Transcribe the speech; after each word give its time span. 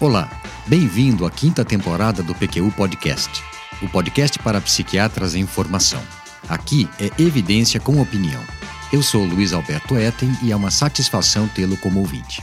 Olá, 0.00 0.30
bem-vindo 0.66 1.26
à 1.26 1.30
quinta 1.30 1.62
temporada 1.62 2.22
do 2.22 2.34
PQU 2.34 2.72
Podcast, 2.72 3.42
o 3.82 3.88
podcast 3.90 4.38
para 4.38 4.58
psiquiatras 4.58 5.34
em 5.34 5.46
formação. 5.46 6.02
Aqui 6.48 6.88
é 6.98 7.22
evidência 7.22 7.78
com 7.78 8.00
opinião. 8.00 8.42
Eu 8.90 9.02
sou 9.02 9.22
Luiz 9.26 9.52
Alberto 9.52 9.98
Etten 9.98 10.30
e 10.42 10.52
é 10.52 10.56
uma 10.56 10.70
satisfação 10.70 11.46
tê-lo 11.48 11.76
como 11.76 12.00
ouvinte. 12.00 12.42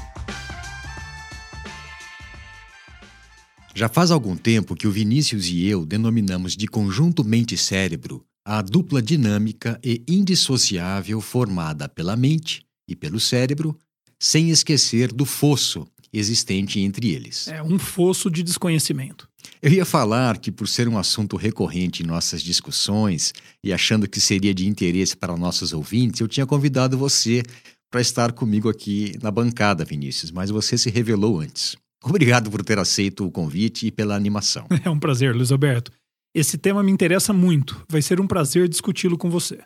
Já 3.73 3.89
faz 3.89 4.11
algum 4.11 4.35
tempo 4.35 4.75
que 4.75 4.87
o 4.87 4.91
Vinícius 4.91 5.47
e 5.47 5.65
eu 5.65 5.83
denominamos 5.83 6.55
de 6.55 6.67
conjunto 6.67 7.23
mente-cérebro 7.23 8.23
a 8.45 8.61
dupla 8.61 9.01
dinâmica 9.01 9.79
e 9.83 10.03
indissociável 10.07 11.19
formada 11.21 11.89
pela 11.89 12.15
mente 12.15 12.63
e 12.87 12.95
pelo 12.95 13.19
cérebro, 13.19 13.75
sem 14.19 14.51
esquecer 14.51 15.11
do 15.11 15.25
fosso 15.25 15.87
existente 16.11 16.79
entre 16.79 17.11
eles. 17.11 17.47
É 17.47 17.61
um 17.61 17.77
fosso 17.77 18.29
de 18.29 18.43
desconhecimento. 18.43 19.27
Eu 19.61 19.71
ia 19.71 19.85
falar 19.85 20.37
que, 20.37 20.51
por 20.51 20.67
ser 20.67 20.87
um 20.87 20.97
assunto 20.97 21.35
recorrente 21.35 22.03
em 22.03 22.05
nossas 22.05 22.41
discussões 22.41 23.33
e 23.63 23.73
achando 23.73 24.07
que 24.07 24.21
seria 24.21 24.53
de 24.53 24.67
interesse 24.67 25.15
para 25.15 25.35
nossos 25.35 25.73
ouvintes, 25.73 26.19
eu 26.19 26.27
tinha 26.27 26.45
convidado 26.45 26.97
você 26.97 27.43
para 27.89 28.01
estar 28.01 28.31
comigo 28.33 28.69
aqui 28.69 29.13
na 29.21 29.31
bancada, 29.31 29.85
Vinícius, 29.85 30.31
mas 30.31 30.49
você 30.49 30.77
se 30.77 30.89
revelou 30.89 31.39
antes. 31.39 31.75
Obrigado 32.03 32.51
por 32.51 32.63
ter 32.63 32.77
aceito 32.77 33.25
o 33.25 33.31
convite 33.31 33.87
e 33.87 33.91
pela 33.91 34.15
animação. 34.15 34.67
É 34.83 34.89
um 34.89 34.99
prazer, 34.99 35.35
Luiz 35.35 35.51
Alberto. 35.51 35.91
Esse 36.35 36.57
tema 36.57 36.83
me 36.83 36.91
interessa 36.91 37.33
muito. 37.33 37.83
Vai 37.89 38.01
ser 38.01 38.21
um 38.21 38.27
prazer 38.27 38.67
discuti-lo 38.67 39.17
com 39.17 39.29
você. 39.29 39.59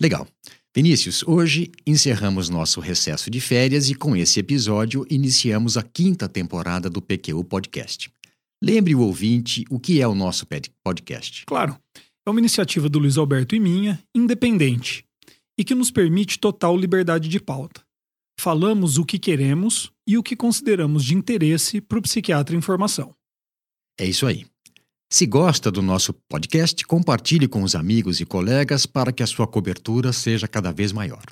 Legal. 0.00 0.26
Vinícius, 0.74 1.22
hoje 1.24 1.70
encerramos 1.86 2.48
nosso 2.48 2.80
recesso 2.80 3.30
de 3.30 3.42
férias 3.42 3.90
e 3.90 3.94
com 3.94 4.16
esse 4.16 4.40
episódio 4.40 5.06
iniciamos 5.10 5.76
a 5.76 5.82
quinta 5.82 6.26
temporada 6.26 6.88
do 6.88 7.02
PQU 7.02 7.44
Podcast. 7.44 8.10
Lembre 8.64 8.94
o 8.94 9.00
ouvinte 9.00 9.66
o 9.68 9.78
que 9.78 10.00
é 10.00 10.08
o 10.08 10.14
nosso 10.14 10.46
podcast. 10.82 11.44
Claro, 11.44 11.76
é 12.26 12.30
uma 12.30 12.40
iniciativa 12.40 12.88
do 12.88 12.98
Luiz 12.98 13.18
Alberto 13.18 13.54
e 13.54 13.60
minha, 13.60 14.02
independente, 14.14 15.04
e 15.58 15.62
que 15.62 15.74
nos 15.74 15.90
permite 15.90 16.38
total 16.38 16.74
liberdade 16.74 17.28
de 17.28 17.38
pauta. 17.38 17.82
Falamos 18.40 18.96
o 18.96 19.04
que 19.04 19.18
queremos 19.18 19.92
e 20.08 20.16
o 20.16 20.22
que 20.22 20.34
consideramos 20.34 21.04
de 21.04 21.14
interesse 21.14 21.82
para 21.82 21.98
o 21.98 22.02
psiquiatra 22.02 22.56
em 22.56 22.62
formação. 22.62 23.14
É 24.00 24.06
isso 24.06 24.26
aí. 24.26 24.46
Se 25.12 25.26
gosta 25.26 25.70
do 25.70 25.82
nosso 25.82 26.14
podcast, 26.26 26.86
compartilhe 26.86 27.46
com 27.46 27.62
os 27.62 27.74
amigos 27.74 28.18
e 28.18 28.24
colegas 28.24 28.86
para 28.86 29.12
que 29.12 29.22
a 29.22 29.26
sua 29.26 29.46
cobertura 29.46 30.10
seja 30.10 30.48
cada 30.48 30.72
vez 30.72 30.90
maior. 30.90 31.22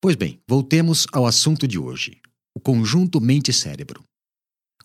Pois 0.00 0.14
bem, 0.14 0.38
voltemos 0.48 1.04
ao 1.12 1.26
assunto 1.26 1.66
de 1.66 1.80
hoje: 1.80 2.20
o 2.56 2.60
conjunto 2.60 3.20
mente-cérebro. 3.20 4.04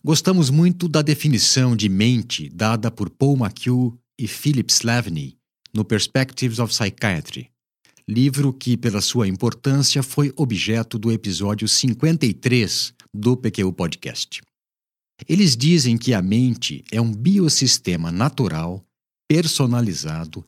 Gostamos 0.02 0.50
muito 0.50 0.88
da 0.88 1.00
definição 1.00 1.76
de 1.76 1.88
mente 1.88 2.48
dada 2.48 2.90
por 2.90 3.08
Paul 3.08 3.36
McHugh 3.36 3.96
e 4.18 4.26
Philip 4.26 4.68
Slavny 4.72 5.36
no 5.72 5.84
Perspectives 5.84 6.58
of 6.58 6.74
Psychiatry, 6.74 7.52
livro 8.08 8.52
que, 8.52 8.76
pela 8.76 9.00
sua 9.00 9.28
importância, 9.28 10.02
foi 10.02 10.32
objeto 10.34 10.98
do 10.98 11.12
episódio 11.12 11.68
53 11.68 12.92
do 13.14 13.36
PQ 13.36 13.72
Podcast. 13.74 14.42
Eles 15.28 15.56
dizem 15.56 15.96
que 15.96 16.12
a 16.12 16.20
mente 16.20 16.84
é 16.90 17.00
um 17.00 17.12
biossistema 17.12 18.12
natural, 18.12 18.84
personalizado, 19.28 20.44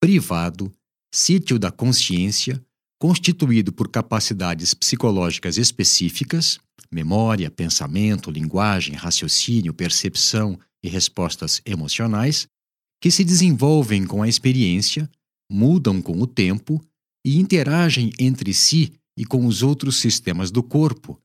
privado, 0.00 0.72
sítio 1.12 1.58
da 1.58 1.70
consciência, 1.70 2.64
constituído 3.00 3.72
por 3.72 3.88
capacidades 3.88 4.74
psicológicas 4.74 5.58
específicas 5.58 6.60
memória, 6.92 7.50
pensamento, 7.50 8.30
linguagem, 8.30 8.94
raciocínio, 8.94 9.72
percepção 9.72 10.58
e 10.84 10.88
respostas 10.88 11.62
emocionais 11.64 12.46
que 13.00 13.10
se 13.10 13.24
desenvolvem 13.24 14.04
com 14.04 14.22
a 14.22 14.28
experiência, 14.28 15.10
mudam 15.50 16.00
com 16.00 16.20
o 16.20 16.26
tempo 16.26 16.80
e 17.24 17.40
interagem 17.40 18.12
entre 18.18 18.52
si 18.52 18.92
e 19.16 19.24
com 19.24 19.46
os 19.46 19.62
outros 19.62 19.96
sistemas 19.96 20.50
do 20.50 20.62
corpo 20.62 21.18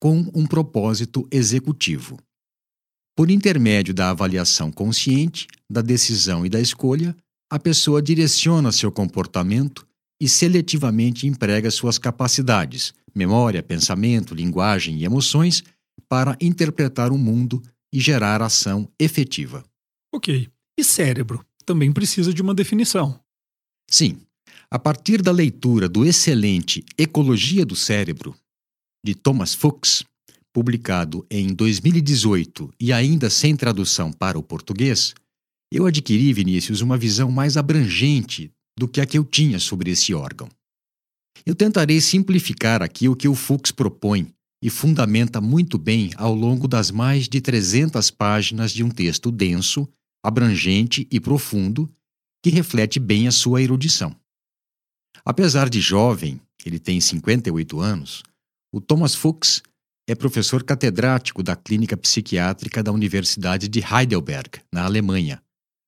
com 0.00 0.30
um 0.32 0.46
propósito 0.46 1.26
executivo. 1.30 2.18
Por 3.18 3.32
intermédio 3.32 3.92
da 3.92 4.10
avaliação 4.10 4.70
consciente, 4.70 5.48
da 5.68 5.82
decisão 5.82 6.46
e 6.46 6.48
da 6.48 6.60
escolha, 6.60 7.16
a 7.50 7.58
pessoa 7.58 8.00
direciona 8.00 8.70
seu 8.70 8.92
comportamento 8.92 9.84
e 10.22 10.28
seletivamente 10.28 11.26
emprega 11.26 11.68
suas 11.68 11.98
capacidades, 11.98 12.94
memória, 13.12 13.60
pensamento, 13.60 14.36
linguagem 14.36 14.98
e 14.98 15.04
emoções 15.04 15.64
para 16.08 16.36
interpretar 16.40 17.10
o 17.10 17.18
mundo 17.18 17.60
e 17.92 17.98
gerar 17.98 18.40
ação 18.40 18.88
efetiva. 19.00 19.64
Ok. 20.14 20.48
E 20.78 20.84
cérebro? 20.84 21.44
Também 21.66 21.92
precisa 21.92 22.32
de 22.32 22.40
uma 22.40 22.54
definição. 22.54 23.18
Sim. 23.90 24.20
A 24.70 24.78
partir 24.78 25.22
da 25.22 25.32
leitura 25.32 25.88
do 25.88 26.06
excelente 26.06 26.84
Ecologia 26.96 27.66
do 27.66 27.74
Cérebro, 27.74 28.32
de 29.04 29.16
Thomas 29.16 29.54
Fuchs, 29.54 30.04
publicado 30.52 31.26
em 31.30 31.54
2018 31.54 32.72
e 32.80 32.92
ainda 32.92 33.30
sem 33.30 33.54
tradução 33.54 34.12
para 34.12 34.38
o 34.38 34.42
português, 34.42 35.14
eu 35.70 35.86
adquiri, 35.86 36.32
Vinícius, 36.32 36.80
uma 36.80 36.96
visão 36.96 37.30
mais 37.30 37.56
abrangente 37.56 38.50
do 38.78 38.88
que 38.88 39.00
a 39.00 39.06
que 39.06 39.18
eu 39.18 39.24
tinha 39.24 39.58
sobre 39.58 39.90
esse 39.90 40.14
órgão. 40.14 40.48
Eu 41.44 41.54
tentarei 41.54 42.00
simplificar 42.00 42.82
aqui 42.82 43.08
o 43.08 43.16
que 43.16 43.28
o 43.28 43.34
Fuchs 43.34 43.70
propõe 43.70 44.32
e 44.62 44.70
fundamenta 44.70 45.40
muito 45.40 45.78
bem 45.78 46.10
ao 46.16 46.34
longo 46.34 46.66
das 46.66 46.90
mais 46.90 47.28
de 47.28 47.40
300 47.40 48.10
páginas 48.10 48.72
de 48.72 48.82
um 48.82 48.90
texto 48.90 49.30
denso, 49.30 49.88
abrangente 50.22 51.06
e 51.10 51.20
profundo 51.20 51.88
que 52.42 52.50
reflete 52.50 52.98
bem 52.98 53.28
a 53.28 53.32
sua 53.32 53.62
erudição. 53.62 54.14
Apesar 55.24 55.68
de 55.68 55.80
jovem, 55.80 56.40
ele 56.64 56.78
tem 56.78 57.00
58 57.00 57.80
anos, 57.80 58.22
o 58.72 58.80
Thomas 58.80 59.14
Fuchs 59.14 59.62
é 60.08 60.14
professor 60.14 60.64
catedrático 60.64 61.42
da 61.42 61.54
Clínica 61.54 61.94
Psiquiátrica 61.94 62.82
da 62.82 62.90
Universidade 62.90 63.68
de 63.68 63.80
Heidelberg, 63.80 64.58
na 64.72 64.84
Alemanha, 64.84 65.42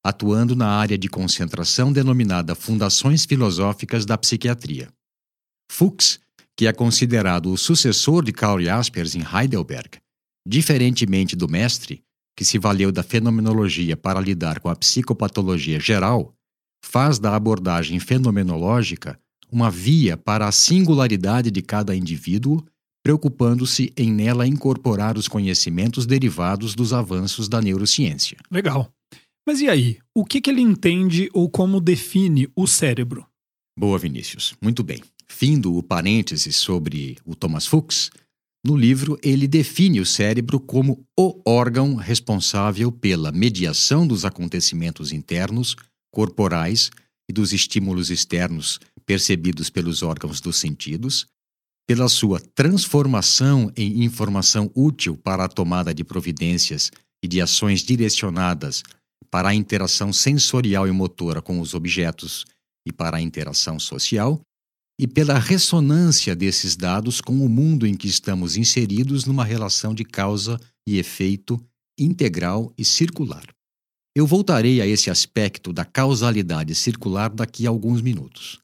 atuando 0.05 0.55
na 0.55 0.69
área 0.69 0.99
de 0.99 1.09
concentração 1.09 1.91
denominada 1.91 2.55
Fundações 2.55 3.25
Filosóficas 3.25 4.05
da 4.05 4.19
Psiquiatria. 4.19 4.93
Fuchs, 5.73 6.21
que 6.55 6.67
é 6.67 6.73
considerado 6.73 7.51
o 7.51 7.57
sucessor 7.57 8.23
de 8.23 8.31
Karl 8.31 8.61
Jaspers 8.61 9.15
em 9.15 9.23
Heidelberg, 9.23 9.99
diferentemente 10.47 11.35
do 11.35 11.49
mestre, 11.49 12.03
que 12.37 12.45
se 12.45 12.59
valeu 12.59 12.93
da 12.93 13.03
fenomenologia 13.03 13.97
para 13.97 14.21
lidar 14.21 14.61
com 14.61 14.69
a 14.69 14.77
psicopatologia 14.77 15.81
geral, 15.81 16.35
faz 16.85 17.19
da 17.19 17.35
abordagem 17.35 17.99
fenomenológica 17.99 19.19
uma 19.51 19.71
via 19.71 20.15
para 20.19 20.47
a 20.47 20.53
singularidade 20.53 21.51
de 21.51 21.63
cada 21.63 21.97
indivíduo 21.97 22.63
preocupando-se 23.03 23.93
em 23.97 24.13
nela 24.13 24.47
incorporar 24.47 25.17
os 25.17 25.29
conhecimentos 25.29 26.07
derivados 26.07 26.75
dos 26.75 26.93
avanços 26.93 27.49
da 27.49 27.61
neurociência. 27.61 28.37
Legal. 28.51 28.93
Mas 29.47 29.61
e 29.61 29.69
aí? 29.69 29.99
O 30.15 30.25
que, 30.25 30.41
que 30.41 30.51
ele 30.51 30.61
entende 30.61 31.29
ou 31.33 31.49
como 31.49 31.81
define 31.81 32.49
o 32.55 32.67
cérebro? 32.67 33.27
Boa, 33.79 33.99
Vinícius. 33.99 34.55
Muito 34.61 34.83
bem. 34.83 35.03
Findo 35.29 35.77
o 35.77 35.83
parêntese 35.83 36.53
sobre 36.53 37.17
o 37.25 37.35
Thomas 37.35 37.67
Fuchs, 37.67 38.11
no 38.65 38.77
livro 38.77 39.19
ele 39.23 39.49
define 39.49 40.01
o 40.01 40.07
cérebro 40.07 40.61
como 40.61 41.03
o 41.19 41.41
órgão 41.47 41.95
responsável 41.95 42.93
pela 42.93 43.33
mediação 43.33 44.07
dos 44.07 44.25
acontecimentos 44.25 45.13
internos, 45.13 45.75
corporais 46.13 46.91
e 47.29 47.33
dos 47.33 47.53
estímulos 47.53 48.11
externos 48.11 48.79
percebidos 49.07 49.71
pelos 49.71 50.03
órgãos 50.03 50.41
dos 50.41 50.57
sentidos, 50.57 51.27
pela 51.91 52.09
sua 52.09 52.39
transformação 52.39 53.69
em 53.77 54.05
informação 54.05 54.71
útil 54.77 55.17
para 55.17 55.47
a 55.47 55.49
tomada 55.49 55.93
de 55.93 56.05
providências 56.05 56.89
e 57.21 57.27
de 57.27 57.41
ações 57.41 57.81
direcionadas 57.81 58.85
para 59.29 59.49
a 59.49 59.55
interação 59.57 60.13
sensorial 60.13 60.87
e 60.87 60.93
motora 60.93 61.43
com 61.43 61.59
os 61.59 61.75
objetos 61.75 62.47
e 62.87 62.93
para 62.93 63.17
a 63.17 63.21
interação 63.21 63.77
social, 63.81 64.41
e 65.01 65.09
pela 65.09 65.37
ressonância 65.37 66.37
desses 66.37 66.77
dados 66.77 67.21
com 67.21 67.45
o 67.45 67.49
mundo 67.49 67.85
em 67.85 67.97
que 67.97 68.07
estamos 68.07 68.57
inseridos 68.57 69.25
numa 69.25 69.45
relação 69.45 69.93
de 69.93 70.05
causa 70.05 70.61
e 70.89 70.97
efeito 70.97 71.61
integral 71.99 72.73
e 72.79 72.85
circular. 72.85 73.53
Eu 74.15 74.29
voltarei 74.29 74.81
a 74.81 74.87
esse 74.87 75.11
aspecto 75.11 75.73
da 75.73 75.85
causalidade 75.85 76.73
circular 76.73 77.31
daqui 77.31 77.67
a 77.67 77.71
alguns 77.71 78.01
minutos. 78.01 78.61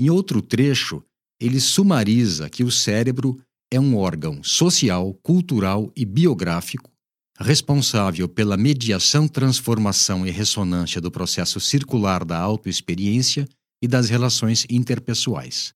Em 0.00 0.08
outro 0.08 0.40
trecho, 0.40 1.04
ele 1.40 1.60
sumariza 1.60 2.48
que 2.48 2.64
o 2.64 2.70
cérebro 2.70 3.38
é 3.72 3.80
um 3.80 3.96
órgão 3.96 4.42
social, 4.42 5.14
cultural 5.22 5.90
e 5.96 6.04
biográfico 6.04 6.94
responsável 7.38 8.28
pela 8.28 8.56
mediação, 8.56 9.26
transformação 9.26 10.26
e 10.26 10.30
ressonância 10.30 11.00
do 11.00 11.10
processo 11.10 11.60
circular 11.60 12.24
da 12.24 12.38
autoexperiência 12.38 13.48
e 13.82 13.88
das 13.88 14.08
relações 14.08 14.66
interpessoais. 14.70 15.74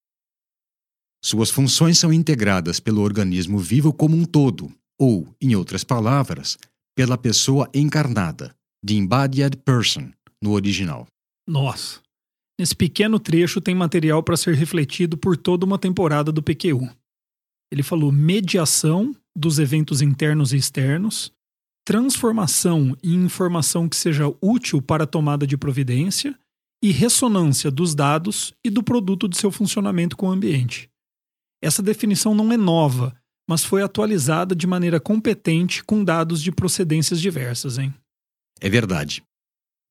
Suas 1.22 1.50
funções 1.50 1.98
são 1.98 2.12
integradas 2.12 2.78
pelo 2.78 3.02
organismo 3.02 3.58
vivo 3.58 3.92
como 3.92 4.16
um 4.16 4.24
todo 4.24 4.72
ou, 4.98 5.34
em 5.40 5.54
outras 5.56 5.82
palavras, 5.82 6.56
pela 6.96 7.18
pessoa 7.18 7.68
encarnada, 7.74 8.54
the 8.86 8.94
embodied 8.94 9.56
person, 9.64 10.12
no 10.42 10.52
original. 10.52 11.06
Nossa! 11.46 12.00
Nesse 12.58 12.74
pequeno 12.74 13.20
trecho 13.20 13.60
tem 13.60 13.74
material 13.74 14.22
para 14.22 14.36
ser 14.36 14.54
refletido 14.54 15.16
por 15.16 15.36
toda 15.36 15.64
uma 15.64 15.78
temporada 15.78 16.32
do 16.32 16.42
PQ1. 16.42 16.92
Ele 17.70 17.82
falou 17.82 18.10
mediação 18.10 19.14
dos 19.36 19.58
eventos 19.58 20.02
internos 20.02 20.52
e 20.52 20.56
externos, 20.56 21.32
transformação 21.86 22.96
e 23.02 23.14
informação 23.14 23.88
que 23.88 23.96
seja 23.96 24.24
útil 24.42 24.82
para 24.82 25.04
a 25.04 25.06
tomada 25.06 25.46
de 25.46 25.56
providência 25.56 26.36
e 26.82 26.90
ressonância 26.90 27.70
dos 27.70 27.94
dados 27.94 28.52
e 28.64 28.70
do 28.70 28.82
produto 28.82 29.28
de 29.28 29.36
seu 29.36 29.50
funcionamento 29.50 30.16
com 30.16 30.26
o 30.26 30.32
ambiente. 30.32 30.90
Essa 31.62 31.82
definição 31.82 32.34
não 32.34 32.52
é 32.52 32.56
nova, 32.56 33.16
mas 33.48 33.64
foi 33.64 33.82
atualizada 33.82 34.54
de 34.54 34.66
maneira 34.66 35.00
competente 35.00 35.82
com 35.82 36.04
dados 36.04 36.42
de 36.42 36.52
procedências 36.52 37.20
diversas, 37.20 37.78
hein? 37.78 37.94
É 38.60 38.68
verdade. 38.68 39.22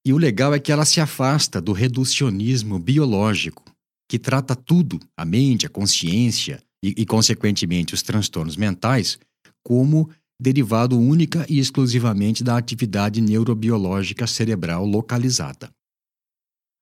E 0.05 0.13
o 0.13 0.17
legal 0.17 0.53
é 0.53 0.59
que 0.59 0.71
ela 0.71 0.85
se 0.85 1.01
afasta 1.01 1.61
do 1.61 1.73
reducionismo 1.73 2.79
biológico, 2.79 3.63
que 4.09 4.17
trata 4.17 4.55
tudo, 4.55 4.99
a 5.17 5.25
mente, 5.25 5.65
a 5.65 5.69
consciência 5.69 6.61
e, 6.83 6.93
e 6.97 7.05
consequentemente, 7.05 7.93
os 7.93 8.01
transtornos 8.01 8.55
mentais, 8.55 9.19
como 9.63 10.09
derivado 10.39 10.97
única 10.97 11.45
e 11.49 11.59
exclusivamente 11.59 12.43
da 12.43 12.57
atividade 12.57 13.19
neurobiológica 13.19 14.27
cerebral 14.27 14.85
localizada. 14.85 15.69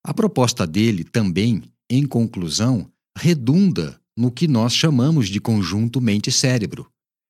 A 0.05 0.13
proposta 0.13 0.67
dele 0.67 1.03
também, 1.03 1.63
em 1.89 2.05
conclusão, 2.05 2.91
redunda 3.17 3.99
no 4.17 4.31
que 4.31 4.47
nós 4.47 4.73
chamamos 4.73 5.29
de 5.29 5.39
conjunto 5.39 5.99
mente-cérebro, 5.99 6.87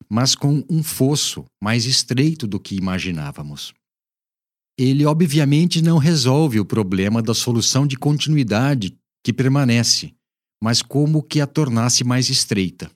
mas 0.10 0.36
com 0.36 0.64
um 0.70 0.84
fosso 0.84 1.46
mais 1.64 1.86
estreito 1.86 2.46
do 2.46 2.60
que 2.60 2.76
imaginávamos. 2.76 3.74
Ele, 4.77 5.06
obviamente, 5.06 5.81
não 5.81 5.98
resolve 5.98 6.60
o 6.60 6.66
problema 6.66 7.22
da 7.22 7.33
solução 7.33 7.88
de 7.88 7.95
continuidade 7.95 8.98
que 9.24 9.31
permanece, 9.31 10.13
mas 10.62 10.81
como 10.81 11.24
que 11.24 11.39
a 11.39 11.48
tornasse 11.48 12.04
mais 12.04 12.30
estreita. 12.30 12.92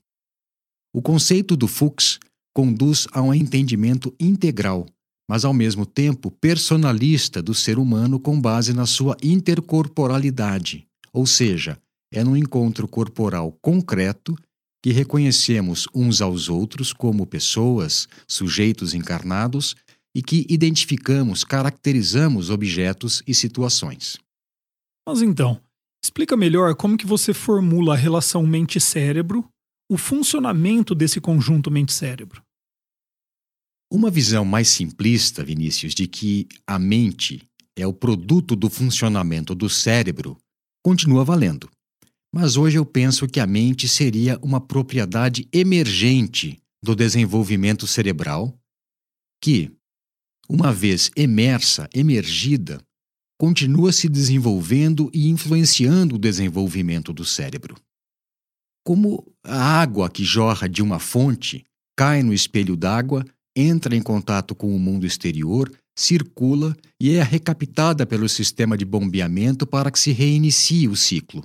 O 0.93 1.01
conceito 1.01 1.55
do 1.55 1.67
Fuchs 1.67 2.19
conduz 2.53 3.07
a 3.11 3.21
um 3.21 3.33
entendimento 3.33 4.13
integral 4.19 4.85
mas 5.29 5.45
ao 5.45 5.53
mesmo 5.53 5.85
tempo 5.85 6.31
personalista 6.31 7.39
do 7.39 7.53
ser 7.53 7.77
humano 7.77 8.19
com 8.19 8.41
base 8.41 8.73
na 8.73 8.87
sua 8.87 9.15
intercorporalidade, 9.21 10.87
ou 11.13 11.27
seja, 11.27 11.77
é 12.11 12.23
no 12.23 12.35
encontro 12.35 12.87
corporal 12.87 13.55
concreto 13.61 14.35
que 14.83 14.91
reconhecemos 14.91 15.87
uns 15.93 16.19
aos 16.19 16.49
outros 16.49 16.91
como 16.91 17.27
pessoas, 17.27 18.07
sujeitos 18.27 18.95
encarnados 18.95 19.75
e 20.15 20.21
que 20.21 20.45
identificamos, 20.49 21.43
caracterizamos 21.43 22.49
objetos 22.49 23.21
e 23.27 23.33
situações. 23.33 24.17
Mas 25.07 25.21
então, 25.21 25.61
explica 26.03 26.35
melhor 26.35 26.75
como 26.75 26.97
que 26.97 27.05
você 27.05 27.33
formula 27.33 27.93
a 27.93 27.97
relação 27.97 28.45
mente-cérebro, 28.45 29.47
o 29.91 29.97
funcionamento 29.97 30.93
desse 30.93 31.19
conjunto 31.19 31.71
mente-cérebro. 31.71 32.43
Uma 33.91 34.11
visão 34.11 34.45
mais 34.45 34.67
simplista, 34.67 35.43
Vinícius, 35.43 35.95
de 35.95 36.07
que 36.07 36.47
a 36.67 36.77
mente 36.77 37.41
é 37.75 37.87
o 37.87 37.93
produto 37.93 38.55
do 38.55 38.69
funcionamento 38.69 39.55
do 39.55 39.67
cérebro 39.67 40.37
continua 40.83 41.23
valendo. 41.23 41.69
Mas 42.33 42.55
hoje 42.55 42.77
eu 42.77 42.85
penso 42.85 43.27
que 43.27 43.39
a 43.39 43.47
mente 43.47 43.87
seria 43.87 44.37
uma 44.43 44.61
propriedade 44.61 45.47
emergente 45.51 46.59
do 46.83 46.95
desenvolvimento 46.95 47.87
cerebral 47.87 48.55
que, 49.41 49.71
uma 50.49 50.73
vez 50.73 51.11
emersa, 51.15 51.87
emergida, 51.93 52.81
continua 53.39 53.91
se 53.91 54.09
desenvolvendo 54.09 55.09
e 55.13 55.29
influenciando 55.29 56.15
o 56.15 56.19
desenvolvimento 56.19 57.13
do 57.13 57.23
cérebro. 57.23 57.75
Como 58.83 59.31
a 59.43 59.79
água 59.79 60.09
que 60.09 60.23
jorra 60.23 60.67
de 60.67 60.81
uma 60.81 60.99
fonte 60.99 61.63
cai 61.95 62.23
no 62.23 62.33
espelho 62.33 62.75
d'água 62.75 63.23
entra 63.55 63.95
em 63.95 64.01
contato 64.01 64.55
com 64.55 64.75
o 64.75 64.79
mundo 64.79 65.05
exterior, 65.05 65.71
circula 65.97 66.75
e 66.99 67.11
é 67.11 67.21
recaptada 67.21 68.05
pelo 68.05 68.27
sistema 68.27 68.77
de 68.77 68.85
bombeamento 68.85 69.67
para 69.67 69.91
que 69.91 69.99
se 69.99 70.11
reinicie 70.11 70.87
o 70.87 70.95
ciclo. 70.95 71.43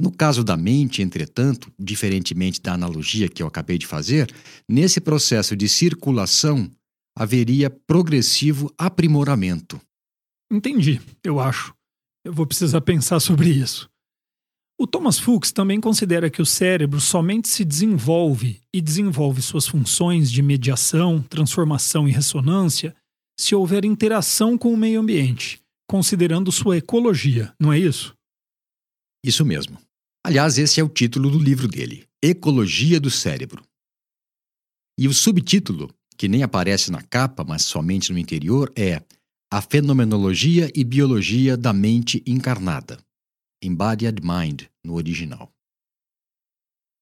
No 0.00 0.10
caso 0.10 0.42
da 0.44 0.56
mente, 0.56 1.02
entretanto, 1.02 1.70
diferentemente 1.78 2.60
da 2.60 2.72
analogia 2.72 3.28
que 3.28 3.42
eu 3.42 3.46
acabei 3.46 3.76
de 3.76 3.86
fazer, 3.86 4.32
nesse 4.68 5.00
processo 5.00 5.54
de 5.54 5.68
circulação 5.68 6.70
haveria 7.16 7.70
progressivo 7.70 8.72
aprimoramento. 8.78 9.80
Entendi, 10.50 11.00
eu 11.24 11.38
acho. 11.38 11.74
Eu 12.24 12.32
vou 12.32 12.46
precisar 12.46 12.80
pensar 12.80 13.20
sobre 13.20 13.50
isso. 13.50 13.88
O 14.78 14.86
Thomas 14.86 15.18
Fuchs 15.18 15.52
também 15.52 15.78
considera 15.78 16.30
que 16.30 16.40
o 16.40 16.46
cérebro 16.46 17.00
somente 17.00 17.48
se 17.48 17.66
desenvolve 17.66 18.60
e 18.72 18.80
desenvolve 18.80 19.42
suas 19.42 19.66
funções 19.66 20.32
de 20.32 20.40
mediação, 20.40 21.22
transformação 21.22 22.08
e 22.08 22.10
ressonância 22.10 22.96
se 23.38 23.54
houver 23.54 23.84
interação 23.84 24.56
com 24.56 24.72
o 24.72 24.76
meio 24.76 25.00
ambiente, 25.00 25.62
considerando 25.86 26.50
sua 26.50 26.78
ecologia, 26.78 27.54
não 27.60 27.72
é 27.72 27.78
isso? 27.78 28.14
Isso 29.24 29.44
mesmo. 29.44 29.78
Aliás, 30.24 30.58
esse 30.58 30.80
é 30.80 30.84
o 30.84 30.88
título 30.88 31.30
do 31.30 31.38
livro 31.38 31.68
dele, 31.68 32.06
Ecologia 32.22 33.00
do 33.00 33.10
Cérebro. 33.10 33.62
E 34.98 35.08
o 35.08 35.14
subtítulo, 35.14 35.90
que 36.20 36.28
nem 36.28 36.42
aparece 36.42 36.90
na 36.90 37.00
capa, 37.00 37.42
mas 37.42 37.62
somente 37.62 38.12
no 38.12 38.18
interior, 38.18 38.70
é 38.76 39.02
A 39.50 39.62
Fenomenologia 39.62 40.70
e 40.74 40.84
Biologia 40.84 41.56
da 41.56 41.72
Mente 41.72 42.22
Encarnada. 42.26 42.98
Embodied 43.62 44.20
Mind, 44.22 44.64
no 44.84 44.96
original. 44.96 45.50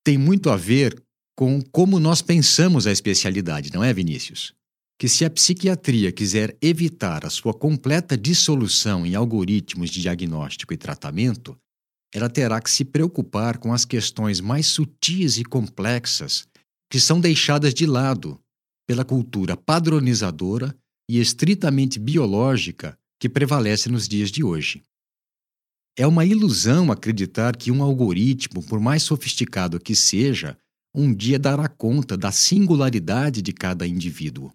Tem 0.04 0.16
muito 0.16 0.50
a 0.50 0.56
ver 0.56 1.02
com 1.36 1.60
como 1.60 1.98
nós 1.98 2.22
pensamos 2.22 2.86
a 2.86 2.92
especialidade, 2.92 3.72
não 3.72 3.82
é, 3.82 3.92
Vinícius? 3.92 4.54
Que 4.96 5.08
se 5.08 5.24
a 5.24 5.30
psiquiatria 5.30 6.12
quiser 6.12 6.56
evitar 6.62 7.26
a 7.26 7.30
sua 7.30 7.52
completa 7.52 8.16
dissolução 8.16 9.04
em 9.04 9.16
algoritmos 9.16 9.90
de 9.90 10.00
diagnóstico 10.00 10.72
e 10.72 10.76
tratamento, 10.76 11.58
ela 12.14 12.30
terá 12.30 12.60
que 12.60 12.70
se 12.70 12.84
preocupar 12.84 13.58
com 13.58 13.72
as 13.72 13.84
questões 13.84 14.40
mais 14.40 14.68
sutis 14.68 15.38
e 15.38 15.44
complexas 15.44 16.46
que 16.88 17.00
são 17.00 17.20
deixadas 17.20 17.74
de 17.74 17.84
lado 17.84 18.40
pela 18.88 19.04
cultura 19.04 19.54
padronizadora 19.54 20.74
e 21.10 21.20
estritamente 21.20 21.98
biológica 21.98 22.98
que 23.20 23.28
prevalece 23.28 23.90
nos 23.90 24.08
dias 24.08 24.30
de 24.30 24.42
hoje. 24.42 24.82
É 25.98 26.06
uma 26.06 26.24
ilusão 26.24 26.90
acreditar 26.90 27.54
que 27.54 27.70
um 27.70 27.82
algoritmo, 27.82 28.62
por 28.62 28.80
mais 28.80 29.02
sofisticado 29.02 29.78
que 29.78 29.94
seja, 29.94 30.56
um 30.94 31.14
dia 31.14 31.38
dará 31.38 31.68
conta 31.68 32.16
da 32.16 32.32
singularidade 32.32 33.42
de 33.42 33.52
cada 33.52 33.86
indivíduo. 33.86 34.50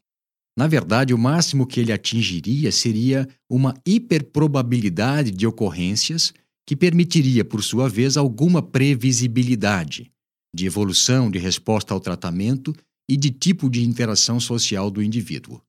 Na 0.58 0.68
verdade, 0.68 1.14
o 1.14 1.18
máximo 1.18 1.68
que 1.68 1.80
ele 1.80 1.92
atingiria 1.92 2.72
seria 2.72 3.28
uma 3.48 3.76
hiperprobabilidade 3.86 5.30
de 5.30 5.46
ocorrências 5.46 6.34
que 6.66 6.76
permitiria, 6.76 7.46
por 7.46 7.64
sua 7.64 7.88
vez, 7.88 8.18
alguma 8.18 8.64
previsibilidade 8.64 10.12
de 10.56 10.66
evolução, 10.66 11.30
de 11.30 11.38
resposta 11.38 11.94
ao 11.94 12.00
tratamento 12.00 12.74
e 13.10 13.18
de 13.18 13.32
tipo 13.32 13.70
de 13.70 13.84
interação 13.84 14.40
social 14.40 14.90
do 14.90 15.02
indivíduo. 15.02 15.62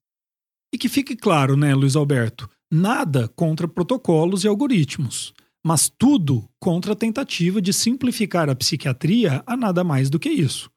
E 0.73 0.77
que 0.77 0.89
fique 0.89 1.15
claro, 1.15 1.55
né, 1.55 1.73
Luiz 1.73 1.95
Alberto? 1.95 2.49
Nada 2.71 3.27
contra 3.29 3.67
protocolos 3.67 4.43
e 4.43 4.47
algoritmos 4.47 5.33
mas 5.65 5.89
tudo 5.89 6.47
contra 6.59 6.93
a 6.93 6.95
tentativa 6.95 7.59
de 7.59 7.73
simplificar 7.73 8.47
a 8.51 8.55
psiquiatria 8.55 9.41
a 9.47 9.57
nada 9.57 9.83
mais 9.83 10.11
do 10.11 10.19
que 10.19 10.29
isso. 10.29 10.69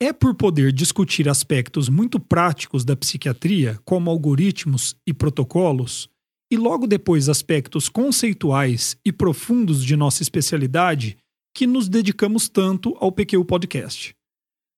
É 0.00 0.10
por 0.10 0.34
poder 0.34 0.72
discutir 0.72 1.28
aspectos 1.28 1.90
muito 1.90 2.18
práticos 2.18 2.82
da 2.82 2.96
psiquiatria, 2.96 3.78
como 3.84 4.08
algoritmos 4.08 4.96
e 5.06 5.12
protocolos, 5.12 6.08
e 6.50 6.56
logo 6.56 6.86
depois 6.86 7.28
aspectos 7.28 7.90
conceituais 7.90 8.96
e 9.04 9.12
profundos 9.12 9.84
de 9.84 9.94
nossa 9.94 10.22
especialidade, 10.22 11.18
que 11.54 11.66
nos 11.66 11.86
dedicamos 11.86 12.48
tanto 12.48 12.96
ao 12.98 13.12
PQ 13.12 13.44
Podcast. 13.44 14.14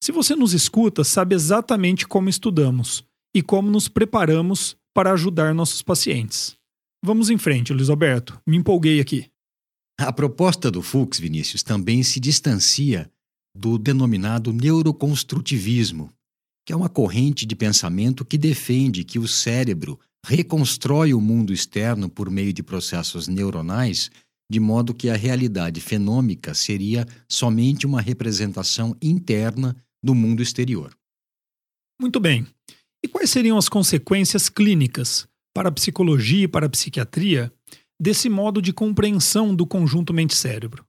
Se 0.03 0.11
você 0.11 0.35
nos 0.35 0.53
escuta, 0.53 1.05
sabe 1.05 1.37
exatamente 1.37 2.09
como 2.09 2.29
estudamos 2.29 3.05
e 3.33 3.41
como 3.41 3.71
nos 3.71 3.87
preparamos 3.87 4.77
para 4.93 5.13
ajudar 5.13 5.55
nossos 5.55 5.81
pacientes. 5.81 6.57
Vamos 7.05 7.31
em 7.31 7.39
frente, 7.39 7.73
Luiz 7.73 7.89
Alberto. 7.89 8.37
Me 8.45 8.57
empolguei 8.57 8.99
aqui. 8.99 9.31
A 9.97 10.13
proposta 10.13 10.73
do 10.73 10.83
Fuchs, 10.83 11.21
Vinícius, 11.21 11.63
também 11.63 12.03
se 12.03 12.19
distancia 12.19 13.09
do 13.57 13.79
denominado 13.79 14.53
neuroconstrutivismo, 14.53 16.13
que 16.67 16.73
é 16.73 16.77
uma 16.77 16.89
corrente 16.89 17.47
de 17.47 17.55
pensamento 17.55 18.25
que 18.25 18.37
defende 18.37 19.05
que 19.05 19.21
o 19.21 19.29
cérebro 19.29 20.01
reconstrói 20.27 21.15
o 21.15 21.21
mundo 21.21 21.53
externo 21.53 22.11
por 22.11 22.29
meio 22.29 22.53
de 22.53 22.65
processos 22.65 23.29
neuronais, 23.29 24.11
de 24.51 24.59
modo 24.59 24.95
que 24.95 25.09
a 25.09 25.17
realidade 25.17 25.81
fenômica 25.81 26.55
seria 26.55 27.07
somente 27.29 27.87
uma 27.87 28.01
representação 28.01 28.97
interna 29.01 29.77
do 30.03 30.15
mundo 30.15 30.43
exterior. 30.43 30.95
Muito 32.01 32.19
bem. 32.19 32.47
E 33.05 33.09
quais 33.09 33.31
seriam 33.31 33.57
as 33.57 33.69
consequências 33.69 34.49
clínicas 34.49 35.27
para 35.55 35.69
a 35.69 35.73
psicologia 35.73 36.45
e 36.45 36.49
para 36.49 36.67
a 36.67 36.71
psiquiatria 36.71 37.53
desse 38.01 38.29
modo 38.29 38.61
de 38.61 38.73
compreensão 38.73 39.55
do 39.55 39.67
conjunto 39.67 40.13
mente-cérebro? 40.13 40.85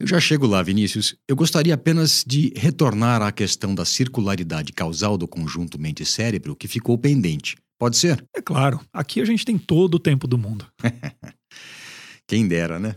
Eu 0.00 0.06
já 0.06 0.20
chego 0.20 0.46
lá, 0.46 0.62
Vinícius. 0.62 1.16
Eu 1.28 1.34
gostaria 1.34 1.74
apenas 1.74 2.24
de 2.24 2.52
retornar 2.56 3.20
à 3.20 3.32
questão 3.32 3.74
da 3.74 3.84
circularidade 3.84 4.72
causal 4.72 5.18
do 5.18 5.26
conjunto 5.26 5.78
mente-cérebro 5.78 6.54
que 6.54 6.68
ficou 6.68 6.96
pendente. 6.96 7.56
Pode 7.78 7.96
ser? 7.96 8.24
É 8.34 8.40
claro, 8.40 8.80
aqui 8.92 9.20
a 9.20 9.24
gente 9.24 9.44
tem 9.44 9.58
todo 9.58 9.96
o 9.96 9.98
tempo 9.98 10.28
do 10.28 10.38
mundo. 10.38 10.66
Quem 12.26 12.46
dera, 12.46 12.78
né? 12.78 12.96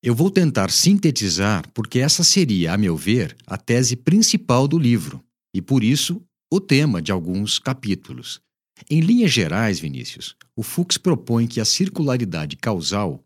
Eu 0.00 0.14
vou 0.14 0.30
tentar 0.30 0.70
sintetizar 0.70 1.68
porque 1.74 1.98
essa 1.98 2.22
seria, 2.22 2.72
a 2.72 2.78
meu 2.78 2.96
ver, 2.96 3.36
a 3.46 3.56
tese 3.56 3.96
principal 3.96 4.68
do 4.68 4.78
livro 4.78 5.22
e, 5.52 5.60
por 5.60 5.82
isso, 5.82 6.22
o 6.52 6.60
tema 6.60 7.02
de 7.02 7.10
alguns 7.10 7.58
capítulos. 7.58 8.40
Em 8.88 9.00
linhas 9.00 9.32
gerais, 9.32 9.80
Vinícius, 9.80 10.36
o 10.54 10.62
Fuchs 10.62 10.96
propõe 10.96 11.48
que 11.48 11.60
a 11.60 11.64
circularidade 11.64 12.56
causal 12.56 13.24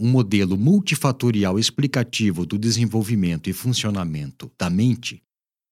um 0.00 0.08
modelo 0.08 0.56
multifatorial 0.56 1.58
explicativo 1.58 2.46
do 2.46 2.58
desenvolvimento 2.58 3.50
e 3.50 3.52
funcionamento 3.52 4.50
da 4.58 4.70
mente 4.70 5.22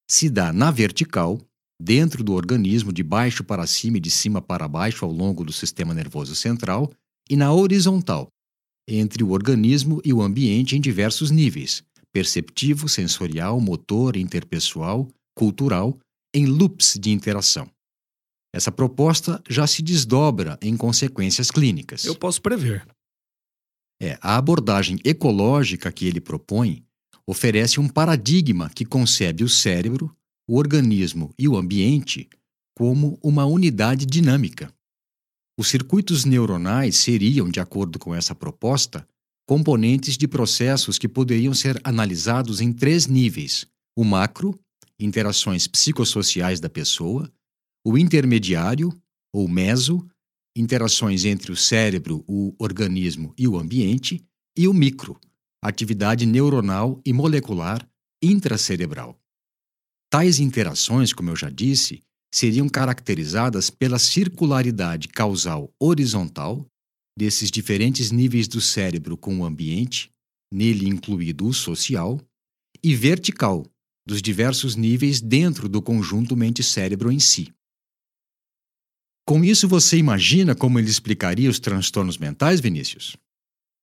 se 0.09 0.28
dá 0.28 0.52
na 0.52 0.71
vertical, 0.71 1.40
dentro 1.80 2.23
do 2.25 2.33
organismo, 2.33 2.92
de 2.92 3.02
baixo 3.02 3.45
para 3.45 3.66
cima 3.66 3.97
e 3.97 4.00
de 4.00 4.11
cima 4.11 4.42
para 4.42 4.66
baixo 4.66 5.04
ao 5.04 5.12
longo 5.12 5.45
do 5.45 5.52
sistema 5.52 5.95
nervoso 5.95 6.35
central, 6.35 6.92
e 7.28 7.37
na 7.37 7.52
horizontal, 7.52 8.28
entre 8.88 9.22
o 9.22 9.30
organismo 9.30 10.00
e 10.04 10.12
o 10.12 10.22
ambiente 10.22 10.76
em 10.76 10.80
diversos 10.80 11.30
níveis 11.30 11.82
perceptivo, 12.12 12.88
sensorial, 12.88 13.60
motor, 13.60 14.16
interpessoal, 14.16 15.08
cultural, 15.34 15.99
em 16.34 16.46
loops 16.46 16.99
de 17.00 17.10
interação. 17.10 17.70
Essa 18.52 18.72
proposta 18.72 19.42
já 19.49 19.66
se 19.66 19.82
desdobra 19.82 20.58
em 20.60 20.76
consequências 20.76 21.50
clínicas. 21.50 22.04
Eu 22.04 22.16
posso 22.16 22.42
prever. 22.42 22.87
É, 24.02 24.18
a 24.20 24.37
abordagem 24.37 24.99
ecológica 25.04 25.92
que 25.92 26.06
ele 26.06 26.20
propõe 26.20 26.84
oferece 27.26 27.78
um 27.78 27.88
paradigma 27.88 28.70
que 28.70 28.84
concebe 28.84 29.44
o 29.44 29.49
cérebro, 29.49 30.14
o 30.49 30.56
organismo 30.56 31.32
e 31.38 31.46
o 31.46 31.56
ambiente 31.56 32.28
como 32.76 33.18
uma 33.22 33.44
unidade 33.44 34.06
dinâmica. 34.06 34.72
Os 35.61 35.69
circuitos 35.69 36.25
neuronais 36.25 36.97
seriam, 36.97 37.50
de 37.50 37.61
acordo 37.61 37.99
com 37.99 38.14
essa 38.14 38.35
proposta, 38.35 39.07
componentes 39.47 40.17
de 40.17 40.26
processos 40.26 40.97
que 40.97 41.07
poderiam 41.07 41.52
ser 41.52 41.79
analisados 41.85 42.62
em 42.62 42.73
três 42.73 43.07
níveis: 43.07 43.67
o 43.95 44.02
macro, 44.02 44.59
interações 44.99 45.67
psicossociais 45.67 46.61
da 46.61 46.71
pessoa, 46.71 47.31
o 47.87 47.99
intermediário, 47.99 48.90
ou 49.35 49.47
meso, 49.47 50.02
interações 50.57 51.26
entre 51.26 51.52
o 51.52 51.57
cérebro, 51.57 52.25
o 52.26 52.55
organismo 52.59 53.35
e 53.37 53.47
o 53.47 53.59
ambiente, 53.59 54.25
e 54.57 54.67
o 54.67 54.73
micro, 54.73 55.21
atividade 55.62 56.25
neuronal 56.25 57.02
e 57.05 57.12
molecular 57.12 57.87
intracerebral. 58.23 59.21
Tais 60.09 60.38
interações, 60.38 61.12
como 61.12 61.29
eu 61.29 61.37
já 61.37 61.50
disse, 61.50 62.00
seriam 62.32 62.68
caracterizadas 62.68 63.70
pela 63.70 63.99
circularidade 63.99 65.08
causal 65.08 65.72
horizontal 65.78 66.66
desses 67.18 67.50
diferentes 67.50 68.10
níveis 68.10 68.46
do 68.46 68.60
cérebro 68.60 69.16
com 69.16 69.40
o 69.40 69.44
ambiente, 69.44 70.10
nele 70.52 70.88
incluído 70.88 71.46
o 71.46 71.52
social, 71.52 72.20
e 72.82 72.94
vertical 72.94 73.66
dos 74.06 74.22
diversos 74.22 74.75
níveis 74.76 75.20
dentro 75.20 75.68
do 75.68 75.82
conjunto 75.82 76.37
mente-cérebro 76.37 77.12
em 77.12 77.18
si. 77.18 77.52
Com 79.26 79.44
isso, 79.44 79.68
você 79.68 79.96
imagina 79.96 80.54
como 80.54 80.78
ele 80.78 80.88
explicaria 80.88 81.50
os 81.50 81.60
transtornos 81.60 82.18
mentais, 82.18 82.58
Vinícius? 82.58 83.16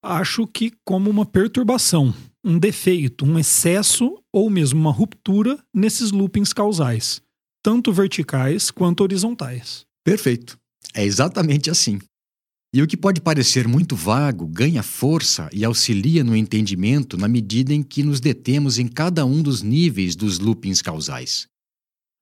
Acho 0.04 0.46
que 0.48 0.72
como 0.86 1.10
uma 1.10 1.26
perturbação, 1.26 2.14
um 2.44 2.58
defeito, 2.58 3.26
um 3.26 3.38
excesso 3.38 4.22
ou 4.34 4.50
mesmo 4.50 4.80
uma 4.80 4.92
ruptura 4.92 5.64
nesses 5.74 6.12
loopings 6.12 6.54
causais, 6.54 7.22
tanto 7.68 7.92
verticais 7.92 8.72
quanto 8.72 9.04
horizontais. 9.04 9.86
Perfeito. 10.02 10.58
É 10.94 11.04
exatamente 11.04 11.70
assim. 11.70 12.00
E 12.74 12.82
o 12.82 12.88
que 12.88 12.96
pode 12.96 13.20
parecer 13.20 13.68
muito 13.68 13.94
vago 13.94 14.48
ganha 14.48 14.82
força 14.82 15.50
e 15.52 15.66
auxilia 15.66 16.24
no 16.24 16.34
entendimento 16.34 17.18
na 17.18 17.28
medida 17.28 17.74
em 17.74 17.84
que 17.84 18.04
nos 18.04 18.22
detemos 18.22 18.80
em 18.80 18.88
cada 18.88 19.26
um 19.26 19.42
dos 19.42 19.62
níveis 19.62 20.16
dos 20.16 20.40
loopings 20.40 20.82
causais. 20.82 21.46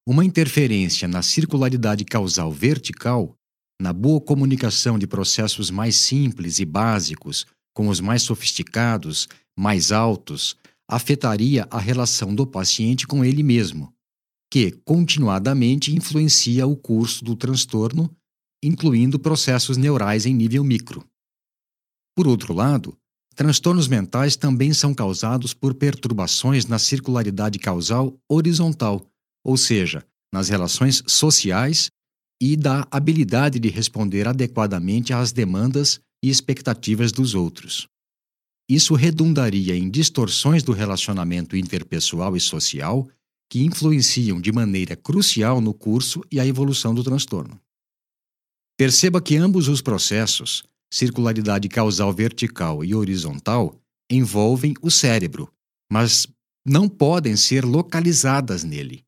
Uma 0.08 0.26
interferência 0.26 1.08
na 1.08 1.22
circularidade 1.22 2.04
causal 2.06 2.52
vertical, 2.52 3.36
na 3.80 3.94
boa 3.94 4.20
comunicação 4.20 4.98
de 4.98 5.06
processos 5.06 5.70
mais 5.70 5.96
simples 5.96 6.58
e 6.58 6.66
básicos 6.66 7.46
com 7.72 7.88
os 7.88 8.00
mais 8.00 8.24
sofisticados, 8.24 9.28
mais 9.56 9.92
altos, 9.92 10.58
afetaria 10.90 11.68
a 11.70 11.78
relação 11.78 12.34
do 12.34 12.48
paciente 12.48 13.06
com 13.06 13.24
ele 13.24 13.44
mesmo, 13.44 13.94
que 14.56 14.72
continuadamente 14.86 15.94
influencia 15.94 16.66
o 16.66 16.78
curso 16.78 17.26
do 17.26 17.36
transtorno, 17.36 18.10
incluindo 18.64 19.20
processos 19.20 19.76
neurais 19.76 20.26
em 20.26 20.34
nível 20.34 20.64
micro. 20.64 21.06
Por 22.16 22.26
outro 22.26 22.54
lado, 22.54 22.98
transtornos 23.36 23.90
mentais 23.90 24.38
também 24.38 24.72
são 24.74 24.94
causados 24.94 25.54
por 25.54 25.74
perturbações 25.74 26.68
na 26.68 26.80
circularidade 26.80 27.60
causal 27.60 28.18
horizontal 28.30 29.06
ou 29.44 29.58
seja, 29.58 30.08
nas 30.34 30.48
relações 30.48 31.04
sociais 31.06 31.90
e 32.42 32.56
da 32.56 32.88
habilidade 32.90 33.60
de 33.60 33.68
responder 33.68 34.26
adequadamente 34.26 35.12
às 35.12 35.34
demandas 35.34 36.00
e 36.24 36.30
expectativas 36.30 37.12
dos 37.12 37.36
outros. 37.36 37.90
Isso 38.70 38.94
redundaria 38.96 39.76
em 39.76 39.90
distorções 39.90 40.64
do 40.64 40.72
relacionamento 40.72 41.58
interpessoal 41.58 42.38
e 42.38 42.40
social 42.40 43.06
que 43.50 43.64
influenciam 43.64 44.42
de 44.42 44.52
maneira 44.52 44.96
crucial 44.96 45.62
no 45.62 45.74
curso 45.74 46.22
e 46.32 46.40
a 46.40 46.46
evolução 46.46 46.94
do 46.94 47.04
transtorno. 47.04 47.60
Perceba 48.78 49.22
que 49.22 49.38
ambos 49.38 49.68
os 49.68 49.82
processos, 49.82 50.64
circularidade 50.92 51.70
causal 51.70 52.14
vertical 52.14 52.84
e 52.84 52.94
horizontal, 52.94 53.80
envolvem 54.10 54.74
o 54.82 54.92
cérebro, 54.92 55.52
mas 55.92 56.28
não 56.66 56.90
podem 56.90 57.36
ser 57.36 57.64
localizadas 57.64 58.64
nele. 58.64 59.04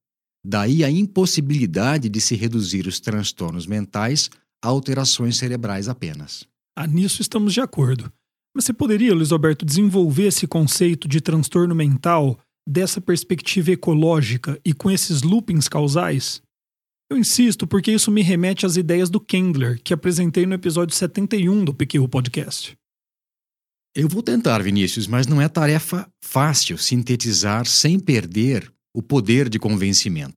Daí 0.46 0.84
a 0.84 0.89
impossibilidade 0.89 2.08
de 2.08 2.22
se 2.22 2.36
reduzir 2.36 2.88
os 2.88 3.00
transtornos 3.00 3.65
mentais 3.65 4.29
a 4.63 4.67
alterações 4.70 5.38
cerebrais 5.38 5.89
apenas. 5.89 6.48
Ah, 6.75 6.88
nisso 6.88 7.22
estamos 7.22 7.53
de 7.53 7.60
acordo. 7.60 8.12
Mas 8.56 8.65
você 8.65 8.74
poderia, 8.74 9.13
Luiz 9.13 9.32
Alberto, 9.32 9.65
desenvolver 9.65 10.27
esse 10.27 10.48
conceito 10.48 11.08
de 11.08 11.20
transtorno 11.20 11.75
mental 11.75 12.39
dessa 12.67 13.00
perspectiva 13.00 13.71
ecológica 13.71 14.59
e 14.65 14.74
com 14.74 14.91
esses 14.91 15.21
loopings 15.21 15.67
causais? 15.69 16.41
Eu 17.09 17.17
insisto 17.17 17.65
porque 17.65 17.91
isso 17.91 18.12
me 18.12 18.21
remete 18.21 18.65
às 18.65 18.75
ideias 18.75 19.09
do 19.09 19.21
Kendler, 19.21 19.81
que 19.81 19.93
apresentei 19.93 20.45
no 20.45 20.53
episódio 20.53 20.93
71 20.93 21.63
do 21.63 21.74
PQ 21.74 22.05
Podcast. 22.09 22.77
Eu 23.95 24.09
vou 24.09 24.21
tentar, 24.21 24.62
Vinícius, 24.62 25.07
mas 25.07 25.25
não 25.25 25.41
é 25.41 25.47
tarefa 25.47 26.07
fácil 26.21 26.77
sintetizar 26.77 27.65
sem 27.65 27.97
perder 27.97 28.71
o 28.93 29.01
poder 29.01 29.47
de 29.47 29.57
convencimento. 29.57 30.33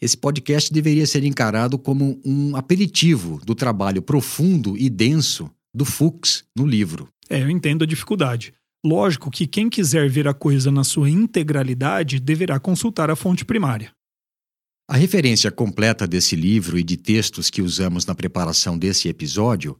Esse 0.00 0.16
podcast 0.16 0.72
deveria 0.72 1.06
ser 1.06 1.24
encarado 1.24 1.78
como 1.78 2.20
um 2.24 2.56
aperitivo 2.56 3.38
do 3.44 3.54
trabalho 3.54 4.00
profundo 4.00 4.78
e 4.78 4.88
denso 4.88 5.50
do 5.74 5.84
Fuchs 5.84 6.44
no 6.56 6.64
livro. 6.64 7.08
É, 7.28 7.42
eu 7.42 7.50
entendo 7.50 7.82
a 7.82 7.86
dificuldade. 7.86 8.54
Lógico 8.84 9.30
que 9.30 9.46
quem 9.46 9.68
quiser 9.68 10.08
ver 10.08 10.26
a 10.26 10.32
coisa 10.32 10.70
na 10.70 10.82
sua 10.84 11.10
integralidade 11.10 12.18
deverá 12.18 12.58
consultar 12.58 13.10
a 13.10 13.16
fonte 13.16 13.44
primária. 13.44 13.92
A 14.88 14.96
referência 14.96 15.52
completa 15.52 16.06
desse 16.06 16.34
livro 16.34 16.78
e 16.78 16.82
de 16.82 16.96
textos 16.96 17.50
que 17.50 17.60
usamos 17.62 18.06
na 18.06 18.14
preparação 18.14 18.78
desse 18.78 19.08
episódio 19.08 19.78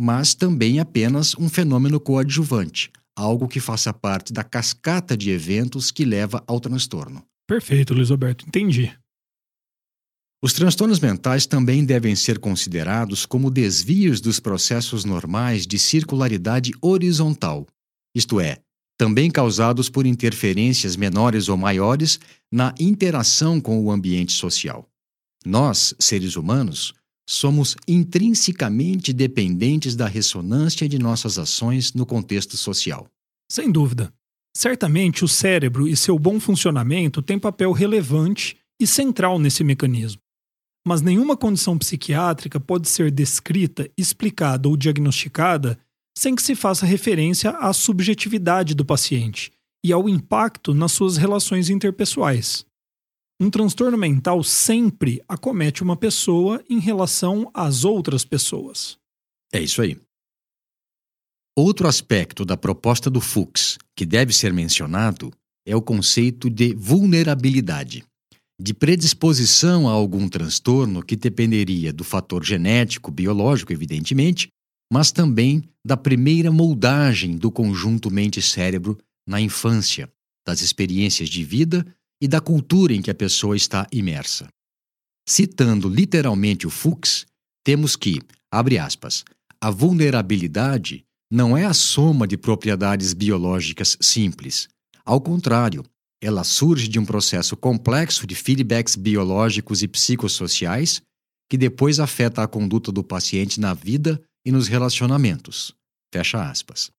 mas 0.00 0.32
também 0.32 0.78
apenas 0.78 1.34
um 1.36 1.48
fenômeno 1.48 1.98
coadjuvante, 1.98 2.92
algo 3.16 3.48
que 3.48 3.58
faça 3.58 3.92
parte 3.92 4.32
da 4.32 4.44
cascata 4.44 5.16
de 5.16 5.30
eventos 5.30 5.90
que 5.90 6.04
leva 6.04 6.40
ao 6.46 6.60
transtorno. 6.60 7.24
Perfeito, 7.48 7.94
Luiz 7.94 8.08
Alberto, 8.08 8.44
entendi. 8.46 8.96
Os 10.40 10.52
transtornos 10.52 11.00
mentais 11.00 11.46
também 11.46 11.84
devem 11.84 12.14
ser 12.14 12.38
considerados 12.38 13.26
como 13.26 13.50
desvios 13.50 14.20
dos 14.20 14.38
processos 14.38 15.04
normais 15.04 15.66
de 15.66 15.80
circularidade 15.80 16.70
horizontal, 16.80 17.66
isto 18.14 18.38
é, 18.38 18.58
também 18.96 19.28
causados 19.28 19.90
por 19.90 20.06
interferências 20.06 20.94
menores 20.94 21.48
ou 21.48 21.56
maiores 21.56 22.20
na 22.52 22.72
interação 22.78 23.60
com 23.60 23.82
o 23.82 23.90
ambiente 23.90 24.30
social. 24.30 24.88
Nós, 25.44 25.92
seres 25.98 26.36
humanos, 26.36 26.94
somos 27.30 27.76
intrinsecamente 27.86 29.12
dependentes 29.12 29.94
da 29.94 30.08
ressonância 30.08 30.88
de 30.88 30.98
nossas 30.98 31.38
ações 31.38 31.92
no 31.92 32.06
contexto 32.06 32.56
social. 32.56 33.06
Sem 33.52 33.70
dúvida. 33.70 34.10
Certamente 34.56 35.26
o 35.26 35.28
cérebro 35.28 35.86
e 35.86 35.94
seu 35.94 36.18
bom 36.18 36.40
funcionamento 36.40 37.20
têm 37.20 37.38
papel 37.38 37.70
relevante 37.72 38.56
e 38.80 38.86
central 38.86 39.38
nesse 39.38 39.62
mecanismo. 39.62 40.22
Mas 40.86 41.02
nenhuma 41.02 41.36
condição 41.36 41.76
psiquiátrica 41.76 42.58
pode 42.58 42.88
ser 42.88 43.10
descrita, 43.10 43.90
explicada 43.94 44.66
ou 44.66 44.74
diagnosticada 44.74 45.78
sem 46.16 46.34
que 46.34 46.42
se 46.42 46.54
faça 46.54 46.86
referência 46.86 47.50
à 47.50 47.74
subjetividade 47.74 48.74
do 48.74 48.86
paciente 48.86 49.52
e 49.84 49.92
ao 49.92 50.08
impacto 50.08 50.72
nas 50.72 50.92
suas 50.92 51.18
relações 51.18 51.68
interpessoais. 51.68 52.64
Um 53.40 53.50
transtorno 53.50 53.96
mental 53.96 54.42
sempre 54.42 55.22
acomete 55.28 55.82
uma 55.82 55.96
pessoa 55.96 56.62
em 56.68 56.80
relação 56.80 57.48
às 57.54 57.84
outras 57.84 58.24
pessoas. 58.24 58.98
É 59.52 59.60
isso 59.60 59.80
aí. 59.80 59.96
Outro 61.56 61.86
aspecto 61.86 62.44
da 62.44 62.56
proposta 62.56 63.08
do 63.08 63.20
Fuchs 63.20 63.78
que 63.94 64.04
deve 64.04 64.32
ser 64.32 64.52
mencionado 64.52 65.32
é 65.64 65.76
o 65.76 65.82
conceito 65.82 66.50
de 66.50 66.74
vulnerabilidade, 66.74 68.04
de 68.60 68.74
predisposição 68.74 69.88
a 69.88 69.92
algum 69.92 70.28
transtorno 70.28 71.02
que 71.02 71.14
dependeria 71.14 71.92
do 71.92 72.02
fator 72.02 72.44
genético, 72.44 73.10
biológico, 73.10 73.72
evidentemente, 73.72 74.48
mas 74.92 75.12
também 75.12 75.62
da 75.86 75.96
primeira 75.96 76.50
moldagem 76.50 77.36
do 77.36 77.52
conjunto 77.52 78.10
mente-cérebro 78.10 78.98
na 79.26 79.40
infância, 79.40 80.10
das 80.44 80.60
experiências 80.60 81.28
de 81.28 81.44
vida 81.44 81.86
e 82.20 82.26
da 82.26 82.40
cultura 82.40 82.92
em 82.92 83.02
que 83.02 83.10
a 83.10 83.14
pessoa 83.14 83.56
está 83.56 83.86
imersa. 83.92 84.48
Citando 85.28 85.88
literalmente 85.88 86.66
o 86.66 86.70
Fuchs, 86.70 87.26
temos 87.64 87.96
que, 87.96 88.20
abre 88.50 88.78
aspas, 88.78 89.24
a 89.60 89.70
vulnerabilidade 89.70 91.04
não 91.30 91.56
é 91.56 91.64
a 91.64 91.74
soma 91.74 92.26
de 92.26 92.36
propriedades 92.36 93.12
biológicas 93.12 93.96
simples. 94.00 94.68
Ao 95.04 95.20
contrário, 95.20 95.84
ela 96.20 96.42
surge 96.42 96.88
de 96.88 96.98
um 96.98 97.04
processo 97.04 97.56
complexo 97.56 98.26
de 98.26 98.34
feedbacks 98.34 98.96
biológicos 98.96 99.82
e 99.82 99.88
psicossociais 99.88 101.02
que 101.48 101.56
depois 101.56 102.00
afeta 102.00 102.42
a 102.42 102.48
conduta 102.48 102.92
do 102.92 103.02
paciente 103.02 103.60
na 103.60 103.72
vida 103.72 104.20
e 104.44 104.52
nos 104.52 104.68
relacionamentos. 104.68 105.74
Fecha 106.12 106.42
aspas. 106.50 106.90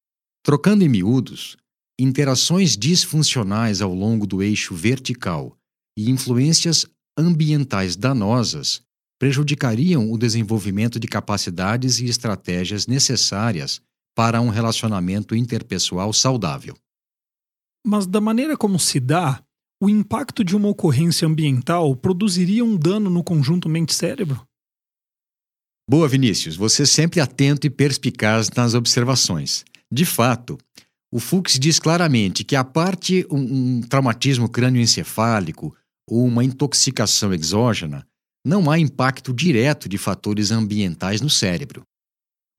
Trocando 0.43 0.84
em 0.84 0.89
miúdos, 0.89 1.58
interações 1.99 2.77
disfuncionais 2.77 3.81
ao 3.81 3.93
longo 3.93 4.25
do 4.25 4.41
eixo 4.41 4.73
vertical 4.73 5.55
e 5.97 6.09
influências 6.09 6.85
ambientais 7.17 7.95
danosas 7.95 8.81
prejudicariam 9.19 10.09
o 10.09 10.17
desenvolvimento 10.17 10.97
de 10.97 11.07
capacidades 11.07 11.99
e 11.99 12.05
estratégias 12.05 12.88
necessárias 12.88 13.81
para 14.15 14.39
um 14.39 14.47
relacionamento 14.47 15.35
interpessoal 15.35 16.13
saudável. 16.13 16.77
Mas, 17.85 18.07
da 18.07 18.21
maneira 18.21 18.55
como 18.55 18.79
se 18.79 18.99
dá, 18.99 19.43
o 19.81 19.89
impacto 19.89 20.43
de 20.43 20.55
uma 20.55 20.69
ocorrência 20.69 21.27
ambiental 21.27 21.95
produziria 21.95 22.63
um 22.63 22.77
dano 22.77 23.09
no 23.09 23.23
conjunto 23.23 23.67
mente-cérebro? 23.67 24.41
Boa, 25.89 26.07
Vinícius, 26.07 26.55
você 26.55 26.85
sempre 26.85 27.19
atento 27.19 27.65
e 27.65 27.69
perspicaz 27.69 28.49
nas 28.51 28.73
observações. 28.73 29.65
De 29.91 30.05
fato, 30.05 30.57
o 31.12 31.19
Fuchs 31.19 31.58
diz 31.58 31.80
claramente 31.80 32.43
que 32.43 32.56
a 32.56 32.63
parte 32.63 33.26
um, 33.32 33.78
um 33.78 33.82
traumatismo 33.82 34.48
crânioencefálico 34.48 35.76
ou 36.08 36.26
uma 36.26 36.43
intoxicação 36.43 37.34
exógena, 37.34 38.06
não 38.45 38.69
há 38.69 38.80
impacto 38.80 39.34
direto 39.34 39.88
de 39.88 39.98
fatores 39.98 40.52
ambientais 40.52 41.22
no 41.22 41.30
cérebro. 41.30 41.84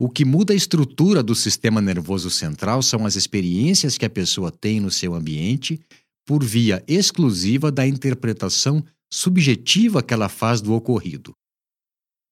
O 0.01 0.09
que 0.09 0.25
muda 0.25 0.53
a 0.53 0.57
estrutura 0.57 1.23
do 1.23 1.35
sistema 1.35 1.81
nervoso 1.81 2.31
central 2.31 2.83
são 2.83 3.05
as 3.05 3.17
experiências 3.17 3.99
que 3.99 4.07
a 4.07 4.11
pessoa 4.11 4.51
tem 4.51 4.81
no 4.81 4.91
seu 4.91 5.15
ambiente 5.15 5.81
por 6.27 6.45
via 6.45 6.83
exclusiva 6.87 7.71
da 7.71 7.87
interpretação 7.87 8.85
subjetiva 9.13 10.03
que 10.03 10.15
ela 10.15 10.29
faz 10.29 10.61
do 10.61 10.73
ocorrido. 10.73 11.35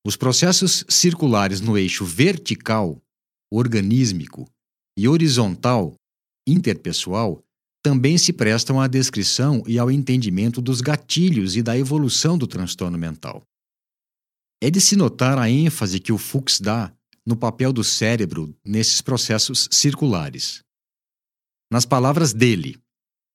Os 0.06 0.16
processos 0.16 0.84
circulares 0.88 1.60
no 1.60 1.76
eixo 1.76 2.04
vertical, 2.04 3.02
organísmico, 3.52 4.48
e 4.96 5.06
horizontal, 5.06 5.94
interpessoal, 6.50 7.42
também 7.82 8.18
se 8.18 8.32
prestam 8.32 8.80
à 8.80 8.86
descrição 8.86 9.62
e 9.66 9.78
ao 9.78 9.90
entendimento 9.90 10.60
dos 10.60 10.80
gatilhos 10.80 11.56
e 11.56 11.62
da 11.62 11.78
evolução 11.78 12.36
do 12.36 12.46
transtorno 12.46 12.98
mental. 12.98 13.42
É 14.60 14.70
de 14.70 14.80
se 14.80 14.96
notar 14.96 15.38
a 15.38 15.48
ênfase 15.48 16.00
que 16.00 16.12
o 16.12 16.18
Fuchs 16.18 16.60
dá 16.60 16.92
no 17.24 17.36
papel 17.36 17.72
do 17.72 17.84
cérebro 17.84 18.54
nesses 18.64 19.00
processos 19.00 19.68
circulares. 19.70 20.62
Nas 21.70 21.84
palavras 21.84 22.32
dele, 22.32 22.76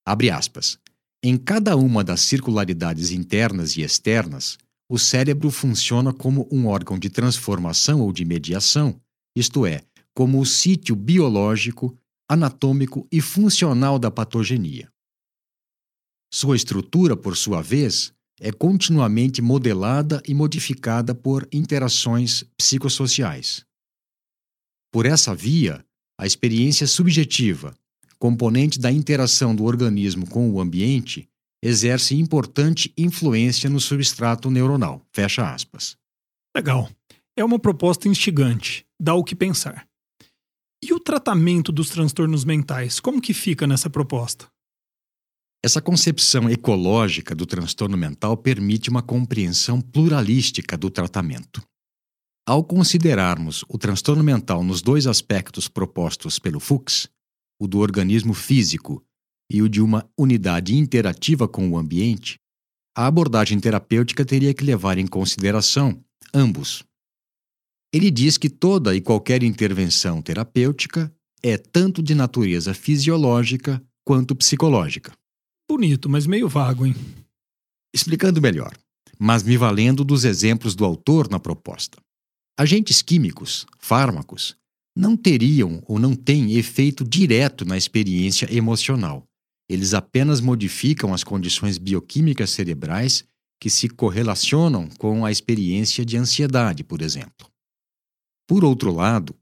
abre 0.05 0.29
aspas, 0.29 0.77
em 1.23 1.37
cada 1.37 1.77
uma 1.77 2.03
das 2.03 2.21
circularidades 2.21 3.11
internas 3.11 3.77
e 3.77 3.81
externas, 3.81 4.57
o 4.89 4.99
cérebro 4.99 5.49
funciona 5.49 6.11
como 6.11 6.47
um 6.51 6.67
órgão 6.67 6.99
de 6.99 7.09
transformação 7.09 8.01
ou 8.01 8.11
de 8.11 8.25
mediação, 8.25 8.99
isto 9.35 9.65
é, 9.65 9.81
como 10.13 10.39
o 10.39 10.45
sítio 10.45 10.95
biológico, 10.95 11.97
anatômico 12.33 13.07
e 13.11 13.21
funcional 13.21 13.97
da 13.97 14.11
patogenia. 14.11 14.91
Sua 16.33 16.55
estrutura, 16.55 17.15
por 17.15 17.37
sua 17.37 17.61
vez, 17.61 18.11
é 18.39 18.51
continuamente 18.51 19.41
modelada 19.41 20.21
e 20.27 20.33
modificada 20.33 21.13
por 21.13 21.47
interações 21.51 22.43
psicossociais. 22.57 23.63
Por 24.91 25.05
essa 25.05 25.33
via, 25.33 25.85
a 26.19 26.25
experiência 26.25 26.87
subjetiva, 26.87 27.75
componente 28.17 28.79
da 28.79 28.91
interação 28.91 29.55
do 29.55 29.63
organismo 29.63 30.27
com 30.27 30.49
o 30.49 30.59
ambiente, 30.59 31.29
exerce 31.63 32.15
importante 32.15 32.93
influência 32.97 33.69
no 33.69 33.79
substrato 33.79 34.49
neuronal. 34.51 35.05
Fecha 35.11 35.53
aspas. 35.53 35.95
Legal. 36.55 36.89
É 37.35 37.43
uma 37.43 37.57
proposta 37.57 38.07
instigante, 38.07 38.85
dá 38.99 39.13
o 39.15 39.23
que 39.23 39.35
pensar. 39.35 39.87
E 40.85 40.91
o 40.91 40.99
tratamento 40.99 41.71
dos 41.71 41.89
transtornos 41.91 42.43
mentais, 42.43 42.99
como 42.99 43.21
que 43.21 43.33
fica 43.33 43.65
nessa 43.65 43.89
proposta? 43.89 44.47
Essa 45.63 45.81
concepção 45.81 46.49
ecológica 46.49 47.33
do 47.33 47.45
transtorno 47.45 47.95
mental 47.95 48.35
permite 48.35 48.89
uma 48.89 49.01
compreensão 49.01 49.79
pluralística 49.79 50.77
do 50.77 50.89
tratamento. 50.89 51.63
Ao 52.45 52.61
considerarmos 52.61 53.63
o 53.69 53.77
transtorno 53.77 54.21
mental 54.21 54.61
nos 54.61 54.81
dois 54.81 55.07
aspectos 55.07 55.69
propostos 55.69 56.37
pelo 56.37 56.59
Fuchs, 56.59 57.07
o 57.57 57.65
do 57.65 57.79
organismo 57.79 58.33
físico 58.33 59.01
e 59.49 59.61
o 59.61 59.69
de 59.69 59.81
uma 59.81 60.05
unidade 60.19 60.75
interativa 60.75 61.47
com 61.47 61.69
o 61.69 61.77
ambiente, 61.77 62.35
a 62.93 63.07
abordagem 63.07 63.57
terapêutica 63.57 64.25
teria 64.25 64.53
que 64.53 64.65
levar 64.65 64.97
em 64.97 65.07
consideração 65.07 66.03
ambos. 66.33 66.83
Ele 67.93 68.09
diz 68.09 68.39
que 68.39 68.49
toda 68.49 68.95
e 68.95 69.01
qualquer 69.01 69.43
intervenção 69.43 70.19
terapêutica 70.19 71.13
é 71.43 71.57
tanto 71.57 72.01
de 72.01 72.15
natureza 72.15 72.73
fisiológica 72.73 73.79
quanto 74.03 74.35
psicológica. 74.35 75.13
Bonito, 75.69 76.09
mas 76.09 76.25
meio 76.25 76.49
vago, 76.49 76.87
hein? 76.87 76.95
Explicando 77.93 78.41
melhor, 78.41 78.75
mas 79.19 79.43
me 79.43 79.55
valendo 79.57 80.03
dos 80.03 80.25
exemplos 80.25 80.73
do 80.73 80.83
autor 80.83 81.29
na 81.29 81.39
proposta. 81.39 81.99
Agentes 82.57 83.03
químicos, 83.03 83.67
fármacos, 83.79 84.55
não 84.95 85.15
teriam 85.15 85.83
ou 85.87 85.99
não 85.99 86.15
têm 86.15 86.55
efeito 86.55 87.03
direto 87.03 87.63
na 87.63 87.77
experiência 87.77 88.51
emocional. 88.51 89.23
Eles 89.69 89.93
apenas 89.93 90.41
modificam 90.41 91.13
as 91.13 91.23
condições 91.23 91.77
bioquímicas 91.77 92.49
cerebrais 92.49 93.23
que 93.59 93.69
se 93.69 93.87
correlacionam 93.87 94.89
com 94.97 95.23
a 95.25 95.31
experiência 95.31 96.03
de 96.03 96.17
ansiedade, 96.17 96.83
por 96.83 97.01
exemplo. 97.01 97.52
Por 98.47 98.63
outro 98.65 98.91
lado, 98.91 99.35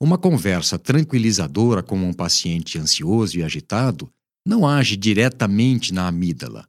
uma 0.00 0.18
conversa 0.18 0.78
tranquilizadora 0.78 1.82
com 1.82 1.98
um 1.98 2.12
paciente 2.12 2.78
ansioso 2.78 3.38
e 3.38 3.42
agitado 3.42 4.10
não 4.46 4.66
age 4.66 4.96
diretamente 4.96 5.92
na 5.92 6.06
amígdala. 6.06 6.68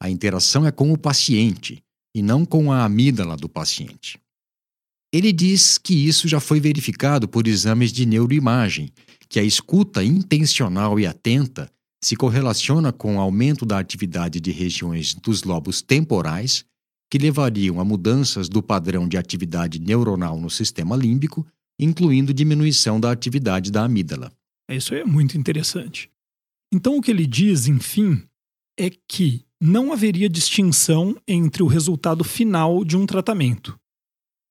A 0.00 0.10
interação 0.10 0.66
é 0.66 0.70
com 0.70 0.92
o 0.92 0.98
paciente 0.98 1.82
e 2.14 2.22
não 2.22 2.44
com 2.44 2.70
a 2.70 2.84
amígdala 2.84 3.36
do 3.36 3.48
paciente. 3.48 4.18
Ele 5.12 5.32
diz 5.32 5.78
que 5.78 5.94
isso 5.94 6.28
já 6.28 6.40
foi 6.40 6.60
verificado 6.60 7.26
por 7.26 7.46
exames 7.46 7.92
de 7.92 8.04
neuroimagem, 8.04 8.92
que 9.28 9.40
a 9.40 9.42
escuta 9.42 10.04
intencional 10.04 11.00
e 11.00 11.06
atenta 11.06 11.70
se 12.02 12.14
correlaciona 12.14 12.92
com 12.92 13.16
o 13.16 13.20
aumento 13.20 13.64
da 13.64 13.78
atividade 13.78 14.40
de 14.40 14.50
regiões 14.50 15.14
dos 15.14 15.42
lobos 15.42 15.82
temporais, 15.82 16.64
que 17.10 17.18
levariam 17.18 17.80
a 17.80 17.84
mudanças 17.84 18.48
do 18.48 18.62
padrão 18.62 19.08
de 19.08 19.16
atividade 19.16 19.78
neuronal 19.78 20.38
no 20.40 20.50
sistema 20.50 20.96
límbico, 20.96 21.46
incluindo 21.78 22.34
diminuição 22.34 22.98
da 22.98 23.10
atividade 23.10 23.70
da 23.70 23.84
amígdala. 23.84 24.32
Isso 24.68 24.94
é 24.94 25.04
muito 25.04 25.38
interessante. 25.38 26.10
Então, 26.72 26.96
o 26.96 27.02
que 27.02 27.10
ele 27.10 27.26
diz, 27.26 27.68
enfim, 27.68 28.22
é 28.78 28.90
que 29.08 29.44
não 29.60 29.92
haveria 29.92 30.28
distinção 30.28 31.16
entre 31.26 31.62
o 31.62 31.66
resultado 31.66 32.24
final 32.24 32.84
de 32.84 32.96
um 32.96 33.06
tratamento, 33.06 33.78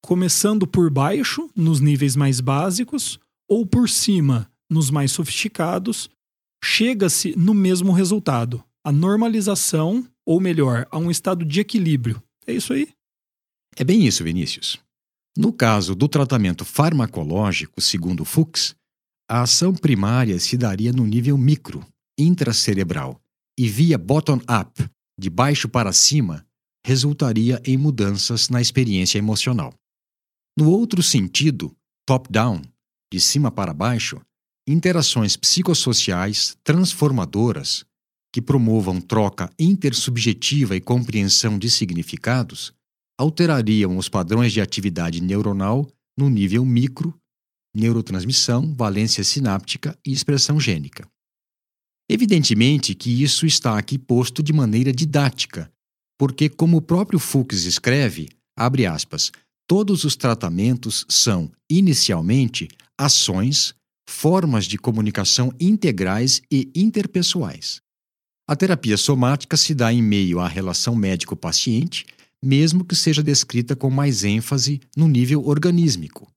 começando 0.04 0.66
por 0.66 0.90
baixo, 0.90 1.50
nos 1.56 1.80
níveis 1.80 2.16
mais 2.16 2.40
básicos, 2.40 3.20
ou 3.48 3.66
por 3.66 3.90
cima, 3.90 4.50
nos 4.70 4.90
mais 4.90 5.12
sofisticados, 5.12 6.10
chega-se 6.64 7.38
no 7.38 7.54
mesmo 7.54 7.92
resultado, 7.92 8.64
a 8.84 8.92
normalização, 8.92 10.08
ou 10.26 10.40
melhor, 10.40 10.88
a 10.90 10.98
um 10.98 11.12
estado 11.12 11.46
de 11.46 11.60
equilíbrio. 11.60 12.22
É 12.48 12.54
isso 12.54 12.74
aí? 12.74 12.90
É 13.76 13.84
bem 13.84 14.06
isso, 14.06 14.24
Vinícius. 14.24 14.80
No 15.38 15.52
caso 15.52 15.94
do 15.96 16.08
tratamento 16.08 16.64
farmacológico, 16.64 17.82
segundo 17.82 18.24
Fuchs, 18.24 18.76
a 19.30 19.42
ação 19.42 19.74
primária 19.74 20.40
se 20.40 20.56
daria 20.56 20.94
no 20.94 21.06
nível 21.06 21.38
micro, 21.38 21.86
intracerebral, 22.18 23.20
e 23.58 23.68
via 23.68 23.98
bottom-up, 23.98 24.90
de 25.18 25.30
baixo 25.30 25.68
para 25.68 25.92
cima, 25.92 26.46
resultaria 26.86 27.62
em 27.66 27.78
mudanças 27.78 28.50
na 28.50 28.62
experiência 28.62 29.18
emocional. 29.18 29.74
No 30.58 30.70
outro 30.70 31.02
sentido, 31.02 31.76
top-down, 32.06 32.62
de 33.12 33.20
cima 33.20 33.50
para 33.52 33.74
baixo, 33.74 34.22
interações 34.68 35.36
psicossociais 35.36 36.58
transformadoras 36.64 37.86
que 38.36 38.42
promovam 38.42 39.00
troca 39.00 39.50
intersubjetiva 39.58 40.76
e 40.76 40.82
compreensão 40.82 41.58
de 41.58 41.70
significados 41.70 42.74
alterariam 43.18 43.98
os 43.98 44.10
padrões 44.10 44.52
de 44.52 44.60
atividade 44.60 45.22
neuronal 45.22 45.90
no 46.20 46.30
nível 46.30 46.66
micro, 46.66 47.18
neurotransmissão, 47.74 48.76
valência 48.76 49.24
sináptica 49.24 49.98
e 50.06 50.12
expressão 50.12 50.60
gênica. 50.60 51.08
Evidentemente 52.10 52.94
que 52.94 53.24
isso 53.24 53.46
está 53.46 53.78
aqui 53.78 53.98
posto 53.98 54.44
de 54.44 54.52
maneira 54.52 54.92
didática, 54.92 55.72
porque, 56.20 56.50
como 56.50 56.76
o 56.76 56.82
próprio 56.82 57.20
Fuchs 57.20 57.64
escreve, 57.64 58.28
abre 58.54 58.86
aspas, 58.86 59.32
todos 59.66 60.04
os 60.04 60.18
tratamentos 60.18 61.06
são, 61.08 61.50
inicialmente, 61.72 62.68
ações 63.00 63.74
formas 64.06 64.66
de 64.66 64.78
comunicação 64.78 65.54
integrais 65.58 66.42
e 66.52 66.70
interpessoais. 66.76 67.85
A 68.48 68.56
terapia 68.56 68.96
somática 68.96 69.58
se 69.58 69.74
dá 69.74 69.92
em 69.92 70.04
meio 70.04 70.40
à 70.40 70.48
relação 70.48 70.96
médico-paciente, 70.96 72.06
mesmo 72.44 72.86
que 72.86 72.96
seja 72.96 73.24
descrita 73.24 73.76
com 73.76 73.90
mais 73.90 74.24
ênfase 74.24 74.80
no 74.96 75.08
nível 75.08 75.44
organísmico. 75.44 76.32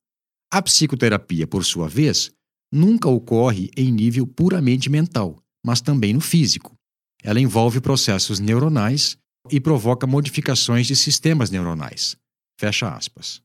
A 0.50 0.62
psicoterapia, 0.62 1.46
por 1.46 1.64
sua 1.66 1.86
vez, 1.86 2.30
nunca 2.72 3.10
ocorre 3.10 3.70
em 3.76 3.92
nível 3.92 4.26
puramente 4.26 4.88
mental, 4.88 5.36
mas 5.64 5.82
também 5.82 6.14
no 6.14 6.20
físico. 6.20 6.74
Ela 7.22 7.40
envolve 7.40 7.78
processos 7.80 8.40
neuronais 8.40 9.18
e 9.50 9.60
provoca 9.60 10.06
modificações 10.06 10.86
de 10.86 10.96
sistemas 10.96 11.50
neuronais. 11.50 12.16
Fecha 12.58 12.88
aspas. 12.88 13.42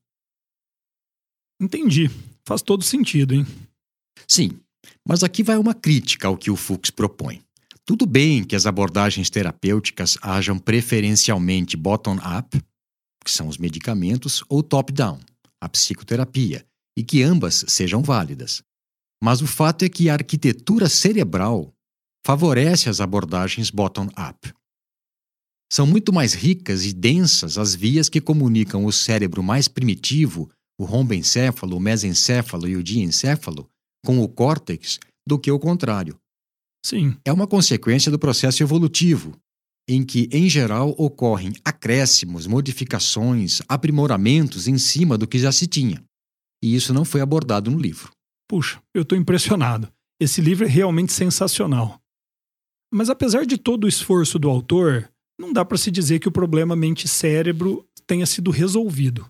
Entendi. 1.60 2.10
Faz 2.46 2.62
todo 2.62 2.84
sentido, 2.84 3.34
hein? 3.34 3.46
Sim, 4.28 4.52
mas 5.06 5.24
aqui 5.24 5.44
vai 5.44 5.58
uma 5.58 5.74
crítica 5.74 6.28
ao 6.28 6.38
que 6.38 6.50
o 6.50 6.56
Fuchs 6.56 6.92
propõe. 6.92 7.42
Tudo 7.86 8.06
bem 8.06 8.46
que 8.46 8.56
as 8.56 8.66
abordagens 8.66 9.30
terapêuticas 9.30 10.18
hajam 10.22 10.58
preferencialmente 10.58 11.76
bottom-up, 11.76 12.62
que 13.24 13.32
são 13.32 13.48
os 13.48 13.58
medicamentos, 13.58 14.42
ou 14.48 14.64
top-down, 14.64 15.20
a 15.60 15.68
psicoterapia, 15.68 16.66
e 16.98 17.04
que 17.04 17.22
ambas 17.22 17.66
sejam 17.68 18.02
válidas. 18.02 18.64
Mas 19.22 19.42
o 19.42 19.48
fato 19.48 19.84
é 19.84 19.90
que 19.90 20.10
a 20.10 20.14
arquitetura 20.14 20.88
cerebral 20.88 21.74
favorece 22.26 22.90
as 22.90 23.02
abordagens 23.02 23.70
bottom-up. 23.70 24.54
São 25.72 25.86
muito 25.86 26.14
mais 26.14 26.34
ricas 26.34 26.86
e 26.86 26.94
densas 26.94 27.58
as 27.58 27.76
vias 27.76 28.08
que 28.08 28.22
comunicam 28.22 28.86
o 28.86 28.92
cérebro 28.94 29.44
mais 29.44 29.68
primitivo, 29.68 30.50
o 30.80 30.86
rombencéfalo, 30.86 31.76
o 31.76 31.80
mesencéfalo 31.82 32.68
e 32.68 32.78
o 32.78 32.84
diencéfalo, 32.84 33.70
com 34.06 34.20
o 34.20 34.30
córtex 34.30 35.00
do 35.28 35.38
que 35.38 35.52
o 35.52 35.60
contrário. 35.60 36.18
Sim. 36.86 37.16
É 37.24 37.32
uma 37.32 37.48
consequência 37.48 38.12
do 38.12 38.20
processo 38.20 38.62
evolutivo, 38.62 39.38
em 39.88 40.04
que, 40.04 40.30
em 40.32 40.50
geral, 40.50 40.94
ocorrem 40.98 41.54
acréscimos, 41.64 42.48
modificações, 42.48 43.62
aprimoramentos 43.68 44.68
em 44.68 44.78
cima 44.78 45.18
do 45.18 45.28
que 45.28 45.40
já 45.40 45.52
se 45.52 45.68
tinha. 45.68 46.04
E 46.62 46.76
isso 46.76 46.94
não 46.94 47.04
foi 47.04 47.22
abordado 47.22 47.70
no 47.70 47.78
livro. 47.78 48.12
Puxa, 48.48 48.82
eu 48.94 49.02
estou 49.04 49.18
impressionado. 49.18 49.92
Esse 50.20 50.42
livro 50.42 50.66
é 50.66 50.70
realmente 50.70 51.12
sensacional. 51.12 52.00
Mas 52.94 53.10
apesar 53.10 53.46
de 53.46 53.58
todo 53.58 53.86
o 53.86 53.88
esforço 53.88 54.38
do 54.38 54.50
autor, 54.50 55.10
não 55.40 55.52
dá 55.52 55.66
para 55.66 55.78
se 55.78 55.90
dizer 55.90 56.20
que 56.20 56.28
o 56.28 56.32
problema 56.32 56.76
mente-cérebro 56.76 57.86
tenha 58.06 58.26
sido 58.26 58.52
resolvido. 58.52 59.30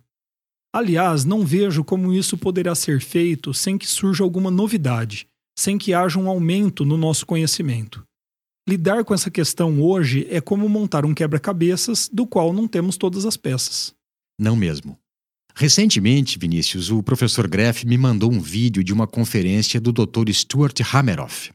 Aliás, 0.75 1.23
não 1.23 1.45
vejo 1.45 1.83
como 1.83 2.13
isso 2.13 2.37
poderá 2.37 2.75
ser 2.75 2.99
feito 2.99 3.53
sem 3.53 3.77
que 3.77 3.87
surja 3.87 4.23
alguma 4.23 4.51
novidade, 4.51 5.27
sem 5.57 5.77
que 5.77 5.93
haja 5.93 6.19
um 6.19 6.27
aumento 6.27 6.83
no 6.85 6.97
nosso 6.97 7.25
conhecimento. 7.25 8.03
Lidar 8.67 9.03
com 9.03 9.13
essa 9.13 9.29
questão 9.29 9.81
hoje 9.81 10.25
é 10.29 10.39
como 10.39 10.69
montar 10.69 11.05
um 11.05 11.13
quebra-cabeças 11.13 12.09
do 12.11 12.25
qual 12.25 12.53
não 12.53 12.67
temos 12.67 12.95
todas 12.95 13.25
as 13.25 13.35
peças. 13.35 13.93
Não 14.39 14.55
mesmo. 14.55 14.97
Recentemente, 15.55 16.39
Vinícius, 16.39 16.89
o 16.89 17.03
professor 17.03 17.47
Greff 17.47 17.85
me 17.85 17.97
mandou 17.97 18.31
um 18.31 18.39
vídeo 18.39 18.83
de 18.83 18.91
uma 18.91 19.05
conferência 19.05 19.79
do 19.79 19.91
Dr. 19.91 20.31
Stuart 20.31 20.79
Hameroff, 20.93 21.51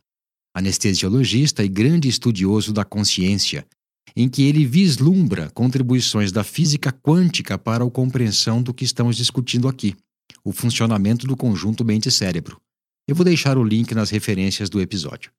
anestesiologista 0.54 1.64
e 1.64 1.68
grande 1.68 2.08
estudioso 2.08 2.72
da 2.72 2.84
consciência, 2.84 3.66
em 4.14 4.28
que 4.28 4.42
ele 4.42 4.64
vislumbra 4.64 5.50
contribuições 5.50 6.30
da 6.30 6.44
física 6.44 6.92
quântica 6.92 7.58
para 7.58 7.84
a 7.84 7.90
compreensão 7.90 8.62
do 8.62 8.72
que 8.72 8.84
estamos 8.84 9.16
discutindo 9.16 9.66
aqui, 9.66 9.96
o 10.44 10.52
funcionamento 10.52 11.26
do 11.26 11.37
conjunto 11.37 11.84
mente-cérebro. 11.84 12.61
Eu 13.09 13.14
vou 13.14 13.25
deixar 13.25 13.57
o 13.57 13.64
link 13.64 13.94
nas 13.94 14.11
referências 14.11 14.68
do 14.68 14.81
episódio. 14.83 15.33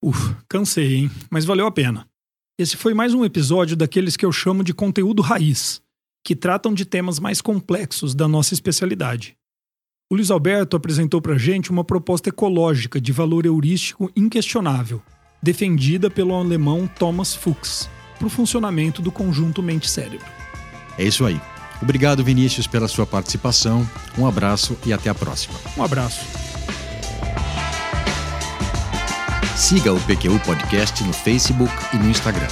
Uf, 0.00 0.36
cansei, 0.48 0.94
hein? 0.94 1.10
Mas 1.28 1.44
valeu 1.44 1.66
a 1.66 1.72
pena. 1.72 2.06
Esse 2.56 2.76
foi 2.76 2.94
mais 2.94 3.12
um 3.12 3.24
episódio 3.24 3.76
daqueles 3.76 4.16
que 4.16 4.24
eu 4.24 4.30
chamo 4.30 4.62
de 4.62 4.72
conteúdo 4.72 5.20
raiz, 5.20 5.82
que 6.24 6.36
tratam 6.36 6.72
de 6.72 6.84
temas 6.84 7.18
mais 7.18 7.40
complexos 7.40 8.14
da 8.14 8.28
nossa 8.28 8.54
especialidade. 8.54 9.36
O 10.08 10.14
Luiz 10.14 10.30
Alberto 10.30 10.76
apresentou 10.76 11.20
para 11.20 11.36
gente 11.36 11.72
uma 11.72 11.82
proposta 11.82 12.28
ecológica 12.28 13.00
de 13.00 13.10
valor 13.10 13.44
heurístico 13.44 14.08
inquestionável 14.14 15.02
defendida 15.44 16.08
pelo 16.08 16.34
alemão 16.34 16.86
Thomas 16.86 17.34
Fuchs, 17.34 17.90
para 18.16 18.26
o 18.26 18.30
funcionamento 18.30 19.02
do 19.02 19.12
conjunto 19.12 19.62
mente-cérebro. 19.62 20.26
É 20.96 21.04
isso 21.04 21.26
aí. 21.26 21.38
Obrigado, 21.82 22.24
Vinícius, 22.24 22.66
pela 22.66 22.88
sua 22.88 23.04
participação. 23.04 23.86
Um 24.16 24.26
abraço 24.26 24.74
e 24.86 24.92
até 24.92 25.10
a 25.10 25.14
próxima. 25.14 25.54
Um 25.76 25.82
abraço. 25.82 26.53
Siga 29.56 29.92
o 29.92 30.00
PQU 30.00 30.40
Podcast 30.40 31.04
no 31.04 31.12
Facebook 31.12 31.72
e 31.92 31.96
no 31.96 32.10
Instagram. 32.10 32.48